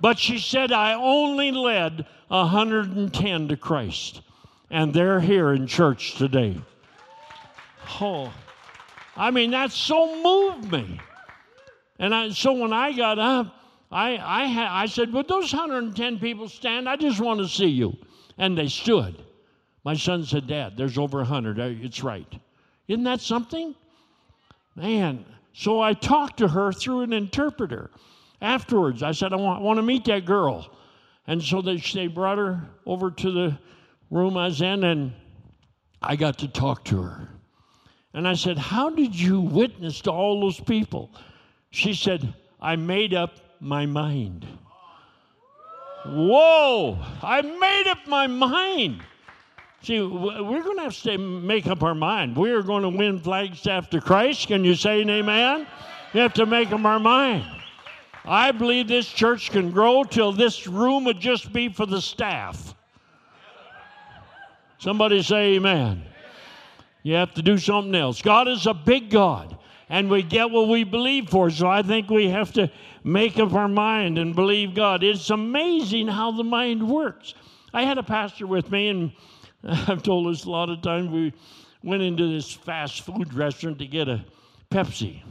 [0.00, 4.22] But she said, I only led 110 to Christ.
[4.70, 6.58] And they're here in church today.
[8.00, 8.32] Oh,
[9.14, 10.98] I mean, that so moved me.
[11.98, 13.55] And I, so when I got up,
[13.90, 16.88] I, I, ha- I said, Would those 110 people stand?
[16.88, 17.96] I just want to see you.
[18.38, 19.22] And they stood.
[19.84, 21.60] My son said, Dad, there's over 100.
[21.60, 22.26] Uh, it's right.
[22.88, 23.74] Isn't that something?
[24.74, 25.24] Man.
[25.52, 27.90] So I talked to her through an interpreter.
[28.42, 30.70] Afterwards, I said, I want, I want to meet that girl.
[31.26, 33.58] And so they, they brought her over to the
[34.10, 35.12] room I was in, and
[36.02, 37.28] I got to talk to her.
[38.12, 41.14] And I said, How did you witness to all those people?
[41.70, 44.46] She said, I made up my mind.
[46.04, 49.02] Whoa, I made up my mind.
[49.82, 52.36] See, we're going to have to make up our mind.
[52.36, 54.48] We are going to win Flagstaff to Christ.
[54.48, 55.66] Can you say an amen?
[56.12, 57.44] You have to make up our mind.
[58.24, 62.74] I believe this church can grow till this room would just be for the staff.
[64.78, 66.02] Somebody say amen.
[67.02, 68.20] You have to do something else.
[68.20, 69.56] God is a big God,
[69.88, 71.50] and we get what we believe for.
[71.50, 72.70] So I think we have to
[73.04, 75.04] make up our mind and believe God.
[75.04, 77.34] It's amazing how the mind works.
[77.72, 79.12] I had a pastor with me, and
[79.64, 81.32] I've told us a lot of times we
[81.82, 84.24] went into this fast food restaurant to get a
[84.70, 85.22] Pepsi.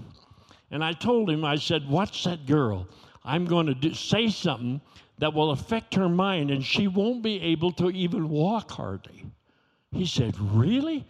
[0.72, 2.88] And I told him, I said, Watch that girl.
[3.24, 4.82] I'm going to do, say something
[5.18, 9.26] that will affect her mind, and she won't be able to even walk hardly.
[9.92, 11.06] He said, Really?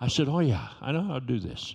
[0.00, 1.74] I said, Oh, yeah, I know how to do this.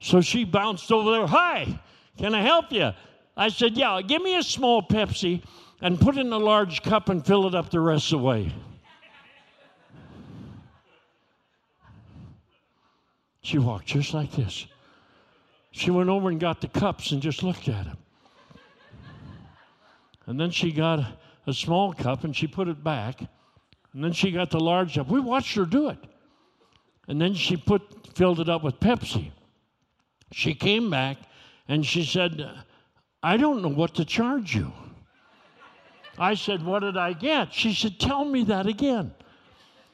[0.00, 1.26] So she bounced over there.
[1.26, 1.78] Hi,
[2.16, 2.90] can I help you?
[3.36, 5.42] I said, Yeah, give me a small Pepsi
[5.82, 8.24] and put it in a large cup and fill it up the rest of the
[8.26, 8.52] way.
[13.42, 14.66] She walked just like this.
[15.72, 17.96] She went over and got the cups and just looked at them.
[20.26, 21.04] And then she got
[21.46, 23.20] a small cup and she put it back.
[23.92, 25.08] And then she got the large cup.
[25.08, 25.98] We watched her do it.
[27.08, 27.82] And then she put
[28.14, 29.32] filled it up with Pepsi.
[30.32, 31.18] She came back
[31.68, 32.48] and she said,
[33.22, 34.72] I don't know what to charge you.
[36.18, 37.52] I said, What did I get?
[37.52, 39.12] She said, Tell me that again.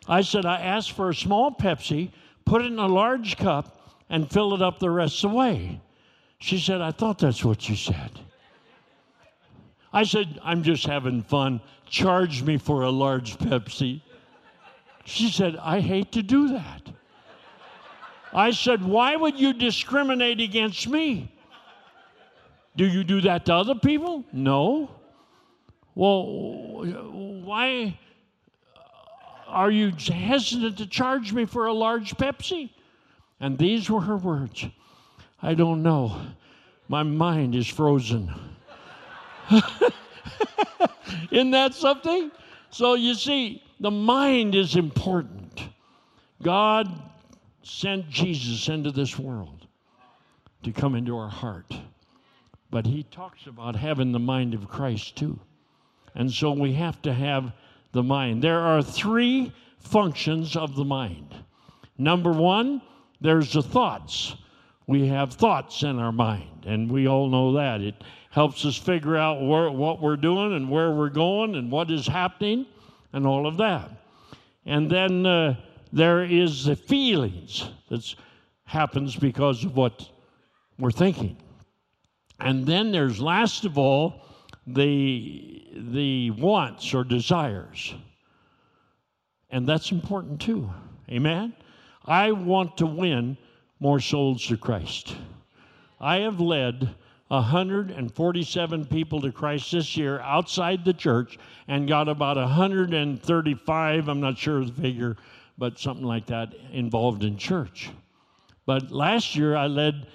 [0.08, 2.10] I said, I asked for a small Pepsi,
[2.44, 5.80] put it in a large cup, and fill it up the rest of the way.
[6.38, 8.20] She said, I thought that's what you said.
[9.92, 11.60] I said, I'm just having fun.
[11.86, 14.02] Charge me for a large Pepsi.
[15.04, 16.82] She said, I hate to do that.
[18.36, 21.32] I said, Why would you discriminate against me?
[22.76, 24.24] Do you do that to other people?
[24.30, 24.90] No.
[25.94, 26.84] Well,
[27.42, 27.98] why
[29.48, 32.68] are you hesitant to charge me for a large Pepsi?
[33.40, 34.66] And these were her words
[35.42, 36.20] I don't know.
[36.88, 38.32] My mind is frozen.
[41.30, 42.30] Isn't that something?
[42.68, 45.68] So you see, the mind is important.
[46.42, 47.02] God
[47.66, 49.66] sent Jesus into this world
[50.62, 51.74] to come into our heart.
[52.70, 55.38] But he talks about having the mind of Christ too.
[56.14, 57.52] And so we have to have
[57.92, 58.42] the mind.
[58.42, 61.34] There are three functions of the mind.
[61.98, 62.82] Number one,
[63.20, 64.36] there's the thoughts.
[64.86, 67.80] We have thoughts in our mind, and we all know that.
[67.80, 67.96] It
[68.30, 72.06] helps us figure out where, what we're doing and where we're going and what is
[72.06, 72.66] happening
[73.12, 73.90] and all of that.
[74.64, 75.56] And then uh,
[75.96, 78.14] there is the feelings that
[78.64, 80.10] happens because of what
[80.78, 81.38] we're thinking.
[82.38, 84.20] And then there's last of all
[84.66, 87.94] the the wants or desires.
[89.48, 90.68] And that's important too.
[91.10, 91.54] Amen.
[92.04, 93.38] I want to win
[93.80, 95.16] more souls to Christ.
[95.98, 96.94] I have led
[97.28, 104.38] 147 people to Christ this year outside the church and got about 135, I'm not
[104.38, 105.16] sure of the figure,
[105.58, 107.90] but something like that, involved in church.
[108.66, 110.06] But last year I led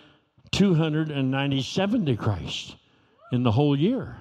[0.52, 2.76] 297 to Christ
[3.32, 4.18] in the whole year.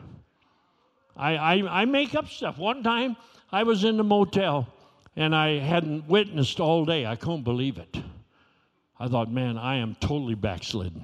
[1.16, 2.56] I, I, I make up stuff.
[2.56, 3.16] One time
[3.52, 4.68] I was in the motel
[5.16, 7.04] and I hadn't witnessed all day.
[7.04, 7.96] I couldn't believe it.
[8.98, 11.02] I thought, man, I am totally backslidden.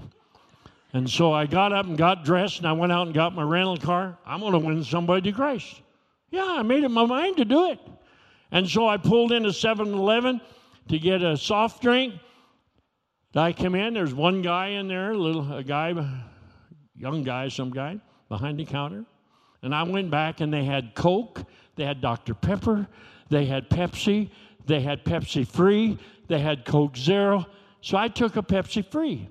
[0.93, 3.43] And so I got up and got dressed and I went out and got my
[3.43, 4.17] rental car.
[4.25, 5.83] I'm going to win somebody to Christ.
[6.31, 7.81] Yeah, I made up my mind to do it.
[8.51, 10.41] And so I pulled in a 7 Eleven
[10.89, 12.15] to get a soft drink.
[13.35, 15.93] I come in, there's one guy in there, a little a guy,
[16.97, 18.01] young guy, some guy,
[18.31, 19.05] behind the counter.
[19.63, 21.43] And I went back and they had Coke,
[21.75, 22.33] they had Dr.
[22.33, 22.87] Pepper,
[23.29, 24.31] they had Pepsi,
[24.65, 25.99] they had Pepsi Free,
[26.29, 27.47] they had Coke Zero.
[27.83, 29.29] So I took a Pepsi Free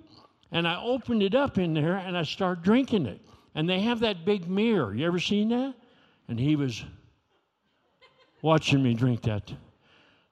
[0.51, 3.21] and I opened it up in there and I started drinking it.
[3.55, 4.93] And they have that big mirror.
[4.93, 5.73] You ever seen that?
[6.27, 6.83] And he was
[8.45, 9.51] watching me drink that,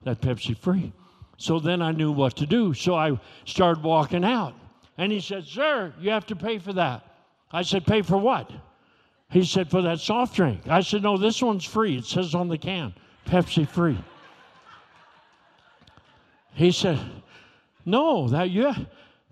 [0.04, 0.92] that Pepsi Free.
[1.36, 2.72] So then I knew what to do.
[2.72, 4.54] So I started walking out.
[4.96, 7.04] And he said, Sir, you have to pay for that.
[7.50, 8.52] I said, Pay for what?
[9.30, 10.60] He said, For that soft drink.
[10.68, 11.96] I said, No, this one's free.
[11.98, 12.94] It says on the can,
[13.26, 13.98] Pepsi free.
[16.52, 17.00] He said,
[17.84, 18.76] No, that yeah,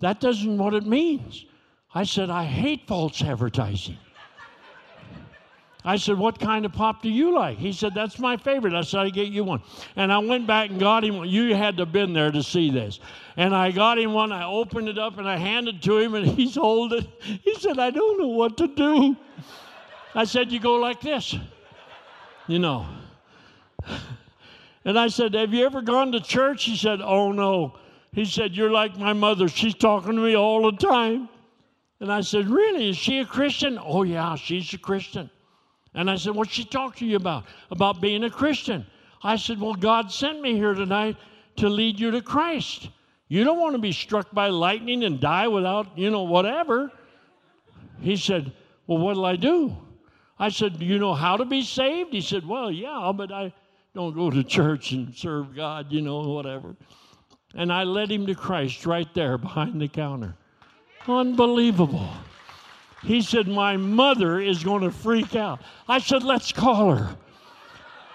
[0.01, 1.45] that doesn't what it means.
[1.95, 3.97] I said, I hate false advertising.
[5.85, 7.57] I said, What kind of pop do you like?
[7.57, 8.73] He said, That's my favorite.
[8.73, 9.61] I said, I get you one.
[9.95, 11.29] And I went back and got him one.
[11.29, 12.99] You had to have been there to see this.
[13.35, 14.31] And I got him one.
[14.31, 17.09] I opened it up and I handed it to him, and he's holding it.
[17.43, 19.17] He said, I don't know what to do.
[20.15, 21.35] I said, You go like this,
[22.47, 22.85] you know.
[24.85, 26.65] And I said, Have you ever gone to church?
[26.65, 27.77] He said, Oh, no.
[28.11, 29.47] He said, You're like my mother.
[29.47, 31.29] She's talking to me all the time.
[31.99, 32.89] And I said, Really?
[32.89, 33.79] Is she a Christian?
[33.81, 35.29] Oh, yeah, she's a Christian.
[35.93, 37.45] And I said, What's she talk to you about?
[37.71, 38.85] About being a Christian.
[39.21, 41.17] I said, Well, God sent me here tonight
[41.57, 42.89] to lead you to Christ.
[43.27, 46.91] You don't want to be struck by lightning and die without, you know, whatever.
[48.01, 48.51] He said,
[48.87, 49.75] Well, what'll I do?
[50.37, 52.13] I said, Do you know how to be saved?
[52.13, 53.53] He said, Well, yeah, but I
[53.93, 56.75] don't go to church and serve God, you know, whatever.
[57.55, 60.35] And I led him to Christ right there behind the counter.
[61.07, 62.09] Unbelievable.
[63.03, 65.61] He said, My mother is going to freak out.
[65.87, 67.15] I said, Let's call her.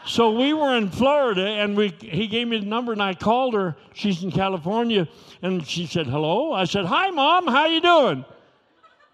[0.07, 3.53] So we were in Florida and we, he gave me the number and I called
[3.53, 3.77] her.
[3.93, 5.07] She's in California.
[5.43, 6.53] And she said, Hello.
[6.53, 7.47] I said, Hi, Mom.
[7.47, 8.25] How you doing?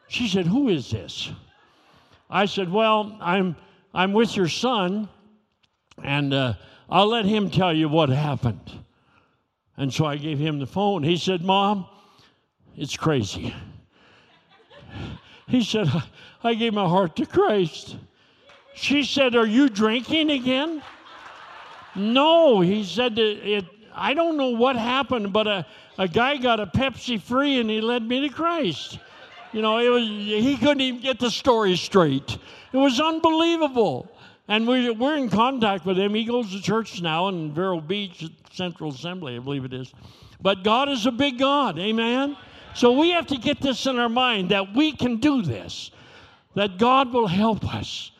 [0.06, 1.30] She said, Who is this?
[2.30, 3.56] I said, Well, I'm,
[3.92, 5.08] I'm with your son
[6.02, 6.54] and uh,
[6.88, 8.72] I'll let him tell you what happened.
[9.76, 11.02] And so I gave him the phone.
[11.02, 11.86] He said, Mom,
[12.76, 13.54] it's crazy.
[15.46, 15.90] He said,
[16.42, 17.96] I gave my heart to Christ.
[18.74, 20.82] She said, Are you drinking again?
[21.94, 23.64] No, he said, it,
[23.94, 25.66] I don't know what happened, but a,
[25.96, 28.98] a guy got a Pepsi free and he led me to Christ.
[29.52, 32.38] You know, it was, he couldn't even get the story straight.
[32.72, 34.10] It was unbelievable.
[34.48, 36.12] And we, we're in contact with him.
[36.14, 39.92] He goes to church now in Vero Beach Central Assembly, I believe it is.
[40.40, 41.78] But God is a big God.
[41.78, 42.36] Amen.
[42.74, 45.90] So we have to get this in our mind that we can do this,
[46.54, 48.10] that God will help us.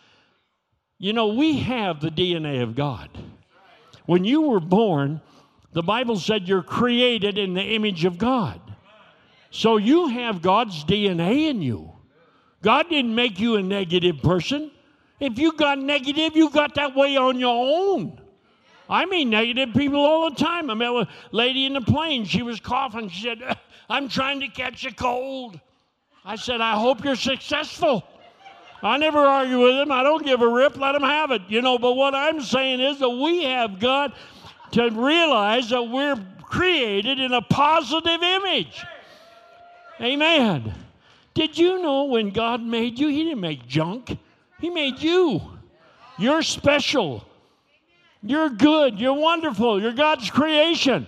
[0.99, 3.11] You know, we have the DNA of God.
[4.07, 5.21] When you were born,
[5.73, 8.61] the Bible said you're created in the image of God.
[9.51, 11.93] So you have God's DNA in you.
[12.63, 14.71] God didn't make you a negative person.
[15.21, 18.21] If you got negative, you got that way on your own.
[18.89, 20.71] I mean negative people all the time.
[20.71, 22.25] I met a lady in the plane.
[22.25, 23.09] She was coughing.
[23.09, 23.57] She said,
[23.89, 25.61] I'm trying to catch a cold.
[26.24, 28.05] I said, I hope you're successful.
[28.82, 29.91] I never argue with them.
[29.91, 30.76] I don't give a rip.
[30.76, 31.43] Let them have it.
[31.49, 34.14] You know, but what I'm saying is that we have got
[34.72, 38.85] to realize that we're created in a positive image.
[40.01, 40.74] Amen.
[41.32, 44.16] Did you know when God made you, He didn't make junk,
[44.61, 45.41] He made you.
[46.18, 47.24] You're special.
[48.22, 49.01] You're good.
[49.01, 49.82] You're wonderful.
[49.82, 51.07] You're God's creation.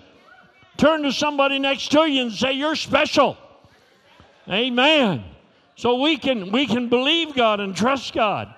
[0.76, 3.36] Turn to somebody next to you and say, You're special.
[4.48, 5.24] Amen.
[5.76, 8.54] So we can we can believe God and trust God.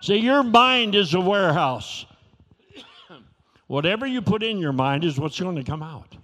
[0.00, 2.06] See, your mind is a warehouse.
[3.68, 6.16] Whatever you put in your mind is what's going to come out.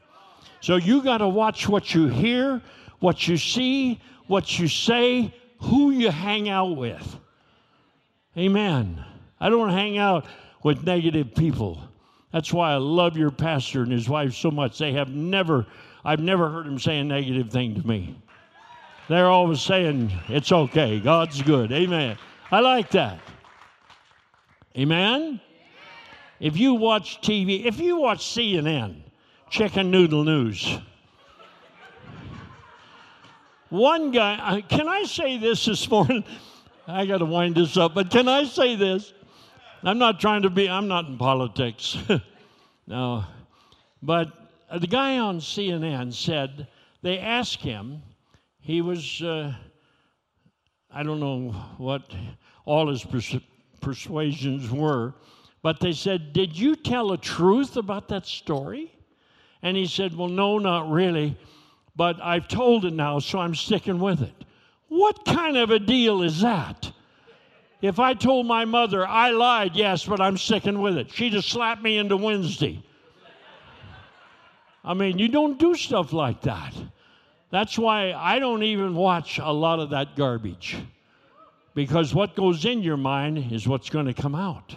[0.61, 2.61] So you got to watch what you hear,
[2.99, 7.17] what you see, what you say, who you hang out with.
[8.37, 9.03] Amen.
[9.41, 10.27] I don't hang out
[10.63, 11.88] with negative people.
[12.33, 14.79] That's why I love your pastor and his wife so much.
[14.79, 15.67] They have never,
[16.05, 18.17] I've never heard them say a negative thing to me.
[19.09, 21.73] They're always saying, it's okay, God's good.
[21.73, 22.19] Amen.
[22.51, 23.21] I like that.
[24.77, 25.41] Amen?
[26.41, 29.01] If you watch TV, if you watch CNN,
[29.49, 30.79] Chicken Noodle News,
[33.71, 36.25] one guy, uh, can I say this this morning?
[36.87, 39.13] I got to wind this up, but can I say this?
[39.83, 41.97] I'm not trying to be, I'm not in politics.
[42.87, 43.25] no.
[44.03, 44.33] But
[44.81, 46.69] the guy on CNN said,
[47.03, 48.03] they asked him,
[48.61, 49.55] he was, uh,
[50.91, 52.13] I don't know what
[52.65, 53.37] all his pers-
[53.81, 55.15] persuasions were,
[55.63, 58.93] but they said, Did you tell the truth about that story?
[59.63, 61.37] And he said, Well, no, not really,
[61.97, 64.45] but I've told it now, so I'm sticking with it.
[64.89, 66.93] What kind of a deal is that?
[67.81, 71.45] If I told my mother I lied, yes, but I'm sticking with it, she'd have
[71.45, 72.83] slapped me into Wednesday.
[74.85, 76.75] I mean, you don't do stuff like that.
[77.51, 80.77] That's why I don't even watch a lot of that garbage.
[81.75, 84.75] Because what goes in your mind is what's going to come out.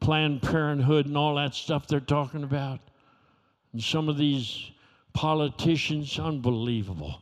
[0.00, 2.80] Planned Parenthood and all that stuff they're talking about.
[3.72, 4.70] And some of these
[5.12, 7.21] politicians, unbelievable.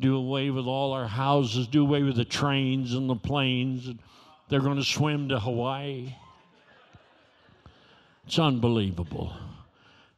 [0.00, 3.86] Do away with all our houses, do away with the trains and the planes.
[3.86, 3.98] And
[4.48, 6.14] they're going to swim to Hawaii.
[8.26, 9.32] It's unbelievable.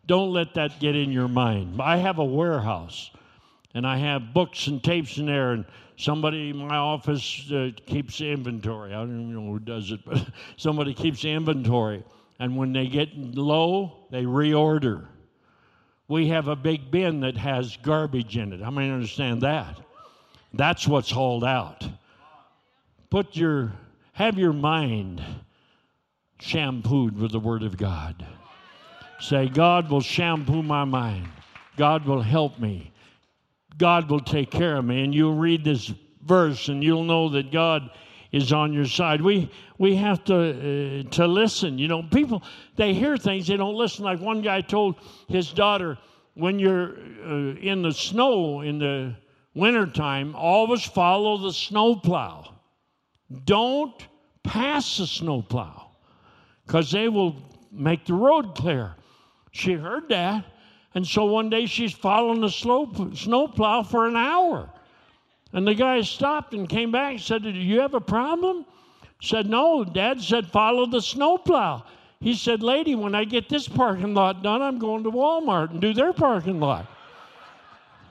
[0.06, 1.80] Don't let that get in your mind.
[1.80, 3.10] I have a warehouse
[3.74, 5.64] and I have books and tapes in there, and
[5.96, 8.92] somebody in my office uh, keeps inventory.
[8.92, 10.26] I don't even know who does it, but
[10.56, 12.04] somebody keeps inventory.
[12.38, 15.06] And when they get low, they reorder.
[16.12, 18.60] We have a big bin that has garbage in it.
[18.60, 19.80] How many understand that?
[20.52, 21.88] That's what's hauled out.
[23.08, 23.72] Put your,
[24.12, 25.22] have your mind
[26.38, 28.26] shampooed with the Word of God.
[29.20, 31.30] Say, God will shampoo my mind.
[31.78, 32.92] God will help me.
[33.78, 35.04] God will take care of me.
[35.04, 35.94] And you'll read this
[36.26, 37.90] verse and you'll know that God
[38.32, 39.20] is on your side.
[39.20, 40.36] We we have to
[41.06, 41.78] uh, to listen.
[41.78, 42.42] You know, people
[42.76, 44.04] they hear things they don't listen.
[44.04, 44.96] Like one guy told
[45.28, 45.98] his daughter,
[46.34, 49.14] when you're uh, in the snow in the
[49.54, 52.54] wintertime, always follow the snowplow.
[53.44, 54.06] Don't
[54.42, 55.90] pass the snowplow
[56.66, 57.36] because they will
[57.70, 58.94] make the road clear.
[59.52, 60.46] She heard that.
[60.94, 64.70] And so one day she's following the slope, snowplow for an hour.
[65.52, 68.64] And the guy stopped and came back and said, Do you have a problem?
[69.20, 69.84] Said, No.
[69.84, 71.84] Dad said, Follow the snowplow.
[72.20, 75.80] He said, Lady, when I get this parking lot done, I'm going to Walmart and
[75.80, 76.86] do their parking lot.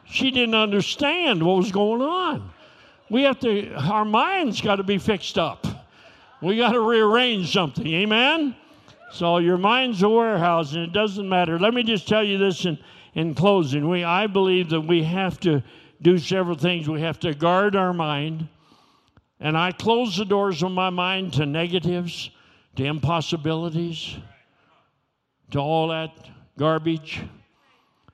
[0.05, 2.51] She didn't understand what was going on.
[3.09, 5.65] We have to, our minds got to be fixed up.
[6.41, 7.87] We got to rearrange something.
[7.87, 8.55] Amen?
[9.13, 11.59] So your mind's a warehouse, and it doesn't matter.
[11.59, 12.77] Let me just tell you this in,
[13.13, 13.87] in closing.
[13.87, 15.63] We, I believe that we have to
[16.01, 16.87] do several things.
[16.87, 18.47] We have to guard our mind,
[19.39, 22.31] and I close the doors of my mind to negatives,
[22.75, 24.17] to impossibilities,
[25.51, 26.11] to all that
[26.57, 27.21] garbage.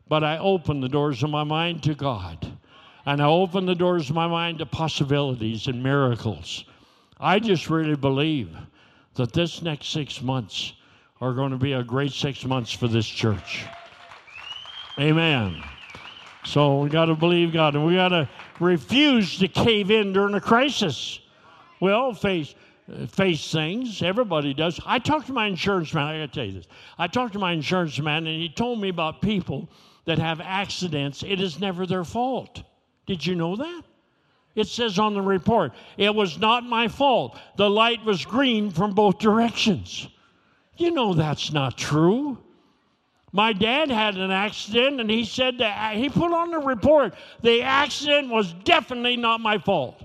[0.10, 2.58] But I open the doors of my mind to God.
[3.06, 6.66] And I open the doors of my mind to possibilities and miracles.
[7.20, 8.56] I just really believe
[9.16, 10.74] that this next six months
[11.22, 13.66] are going to be a great six months for this church.
[15.00, 15.64] Amen.
[16.48, 18.30] So we got to believe God and we got to
[18.62, 21.20] refuse to cave in during a crisis.
[21.82, 22.56] We all face
[23.10, 24.02] face things.
[24.02, 24.80] Everybody does.
[24.86, 26.06] I talked to my insurance man.
[26.06, 26.68] I got to tell you this.
[26.98, 29.70] I talked to my insurance man, and he told me about people
[30.06, 31.22] that have accidents.
[31.22, 32.64] It is never their fault.
[33.06, 33.82] Did you know that?
[34.56, 37.38] It says on the report, it was not my fault.
[37.58, 40.08] The light was green from both directions.
[40.78, 42.38] You know that's not true.
[43.34, 47.62] My dad had an accident, and he said that he put on the report the
[47.62, 50.02] accident was definitely not my fault.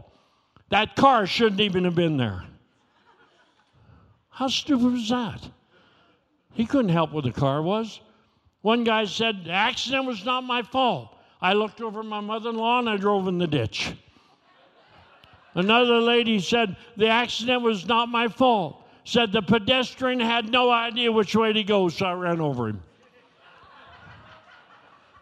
[0.70, 2.45] That car shouldn't even have been there.
[4.31, 5.49] How stupid was that?
[6.55, 8.01] He couldn't help what the car was.
[8.62, 11.16] One guy said, The accident was not my fault.
[11.41, 13.93] I looked over my mother in law and I drove in the ditch.
[15.55, 21.11] Another lady said, The accident was not my fault said the pedestrian had no idea
[21.11, 22.83] which way to go, so I ran over him.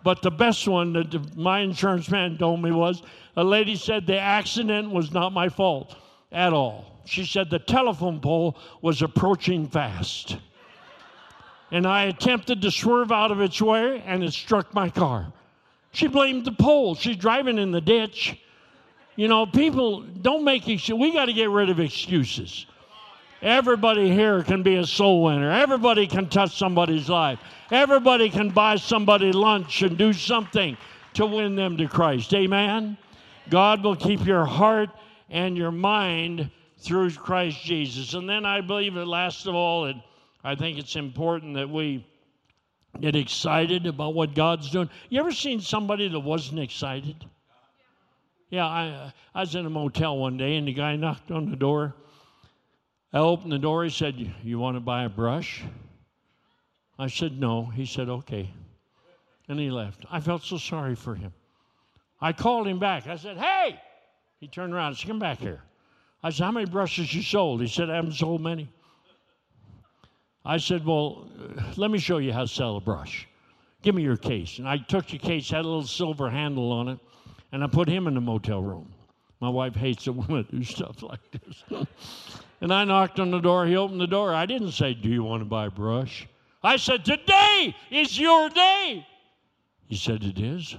[0.03, 3.03] But the best one that my insurance man told me was
[3.37, 5.97] a lady said the accident was not my fault
[6.33, 7.03] at all.
[7.05, 10.37] She said the telephone pole was approaching fast.
[11.73, 15.33] And I attempted to swerve out of its way and it struck my car.
[15.93, 16.95] She blamed the pole.
[16.95, 18.39] She's driving in the ditch.
[19.17, 21.01] You know, people don't make excuses.
[21.01, 22.67] We got to get rid of excuses.
[23.43, 25.51] Everybody here can be a soul winner.
[25.51, 27.39] Everybody can touch somebody's life.
[27.71, 30.77] Everybody can buy somebody lunch and do something
[31.15, 32.35] to win them to Christ.
[32.35, 32.99] Amen.
[33.49, 34.91] God will keep your heart
[35.31, 38.13] and your mind through Christ Jesus.
[38.15, 40.03] And then I believe that last of all, and
[40.45, 42.07] I think it's important that we
[43.01, 44.91] get excited about what God's doing.
[45.09, 47.25] You ever seen somebody that wasn't excited?
[48.51, 51.57] Yeah, I, I was in a motel one day and the guy knocked on the
[51.57, 51.95] door
[53.13, 53.85] I opened the door.
[53.85, 55.63] He said, You want to buy a brush?
[56.99, 57.65] I said, No.
[57.65, 58.53] He said, Okay.
[59.49, 60.05] And he left.
[60.11, 61.33] I felt so sorry for him.
[62.21, 63.07] I called him back.
[63.07, 63.81] I said, Hey!
[64.39, 65.63] He turned around and said, Come back here.
[66.23, 67.61] I said, How many brushes you sold?
[67.61, 68.69] He said, I haven't sold many.
[70.45, 71.29] I said, Well,
[71.77, 73.27] let me show you how to sell a brush.
[73.83, 74.59] Give me your case.
[74.59, 76.99] And I took the case, had a little silver handle on it,
[77.51, 78.93] and I put him in the motel room.
[79.41, 81.65] My wife hates when I do stuff like this.
[82.61, 83.67] And I knocked on the door.
[83.67, 84.35] He opened the door.
[84.35, 86.29] I didn't say, Do you want to buy a brush?
[86.63, 89.07] I said, Today is your day.
[89.87, 90.77] He said, It is.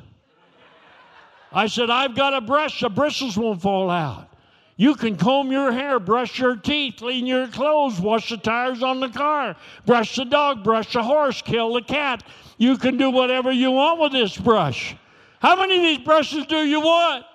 [1.51, 2.79] I said, I've got a brush.
[2.81, 4.29] The bristles won't fall out.
[4.77, 8.99] You can comb your hair, brush your teeth, clean your clothes, wash the tires on
[8.99, 9.55] the car,
[9.85, 12.23] brush the dog, brush the horse, kill the cat.
[12.57, 14.95] You can do whatever you want with this brush.
[15.39, 17.25] How many of these brushes do you want?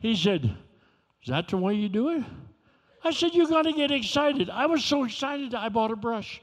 [0.00, 2.24] He said, Is that the way you do it?
[3.04, 4.50] I said, You got to get excited.
[4.50, 6.40] I was so excited, I bought a brush.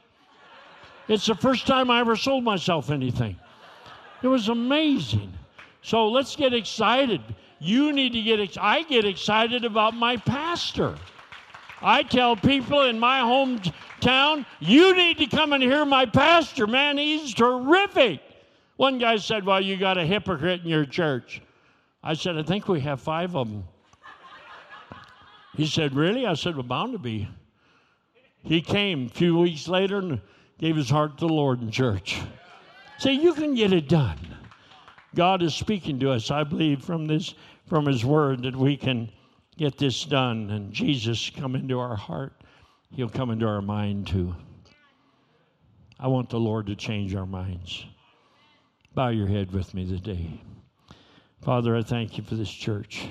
[1.08, 3.38] It's the first time I ever sold myself anything.
[4.24, 5.34] It was amazing.
[5.82, 7.22] So let's get excited.
[7.60, 10.96] You need to get ex- I get excited about my pastor.
[11.82, 16.66] I tell people in my hometown, you need to come and hear my pastor.
[16.66, 18.22] Man, he's terrific.
[18.78, 21.42] One guy said, Well, you got a hypocrite in your church.
[22.04, 23.64] I said, I think we have five of them.
[25.56, 26.26] He said, Really?
[26.26, 27.28] I said, Well, bound to be.
[28.44, 30.22] He came a few weeks later and
[30.60, 32.22] gave his heart to the Lord in church.
[32.98, 34.20] Say, you can get it done.
[35.16, 37.34] God is speaking to us, I believe, from this,
[37.68, 39.10] from His Word, that we can
[39.58, 40.50] get this done.
[40.52, 42.34] And Jesus come into our heart.
[42.92, 44.36] He'll come into our mind too.
[46.00, 47.86] I want the Lord to change our minds.
[48.94, 50.42] Bow your head with me today.
[51.42, 53.08] Father, I thank you for this church.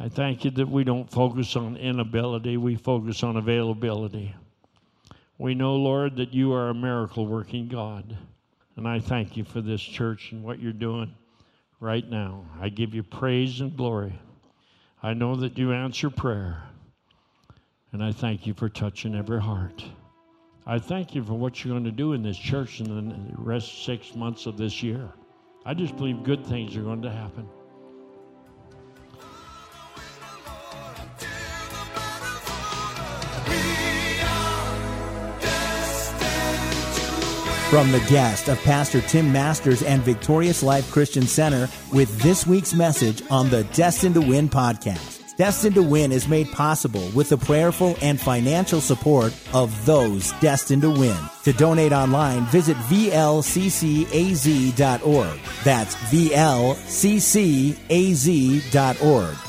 [0.00, 4.34] I thank you that we don't focus on inability, we focus on availability.
[5.38, 8.16] We know, Lord, that you are a miracle working God.
[8.76, 11.14] And I thank you for this church and what you're doing
[11.80, 12.44] right now.
[12.60, 14.20] I give you praise and glory.
[15.02, 16.62] I know that you answer prayer.
[17.92, 19.84] And I thank you for touching every heart.
[20.66, 23.84] I thank you for what you're going to do in this church in the rest
[23.84, 25.08] six months of this year.
[25.64, 27.48] I just believe good things are going to happen.
[37.70, 42.72] From the guest of Pastor Tim Masters and Victorious Life Christian Center with this week's
[42.72, 45.17] message on the Destined to Win podcast.
[45.38, 50.82] Destined to Win is made possible with the prayerful and financial support of those destined
[50.82, 51.16] to win.
[51.44, 53.20] To donate online, visit vlccaz.org.
[55.62, 56.96] That's vlccaz.org.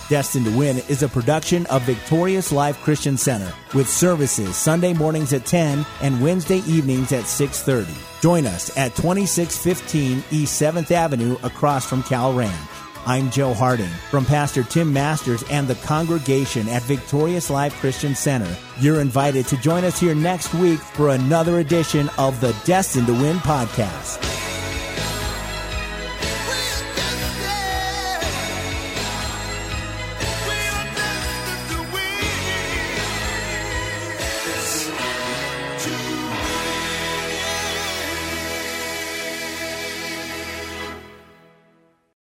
[0.09, 5.33] Destined to Win is a production of Victorious Life Christian Center with services Sunday mornings
[5.33, 7.95] at 10 and Wednesday evenings at 6:30.
[8.21, 12.78] Join us at 2615 East 7th Avenue across from Cal Ranch.
[13.05, 18.55] I'm Joe Harding from Pastor Tim Masters and the congregation at Victorious Life Christian Center.
[18.79, 23.13] You're invited to join us here next week for another edition of the Destined to
[23.13, 24.19] Win podcast.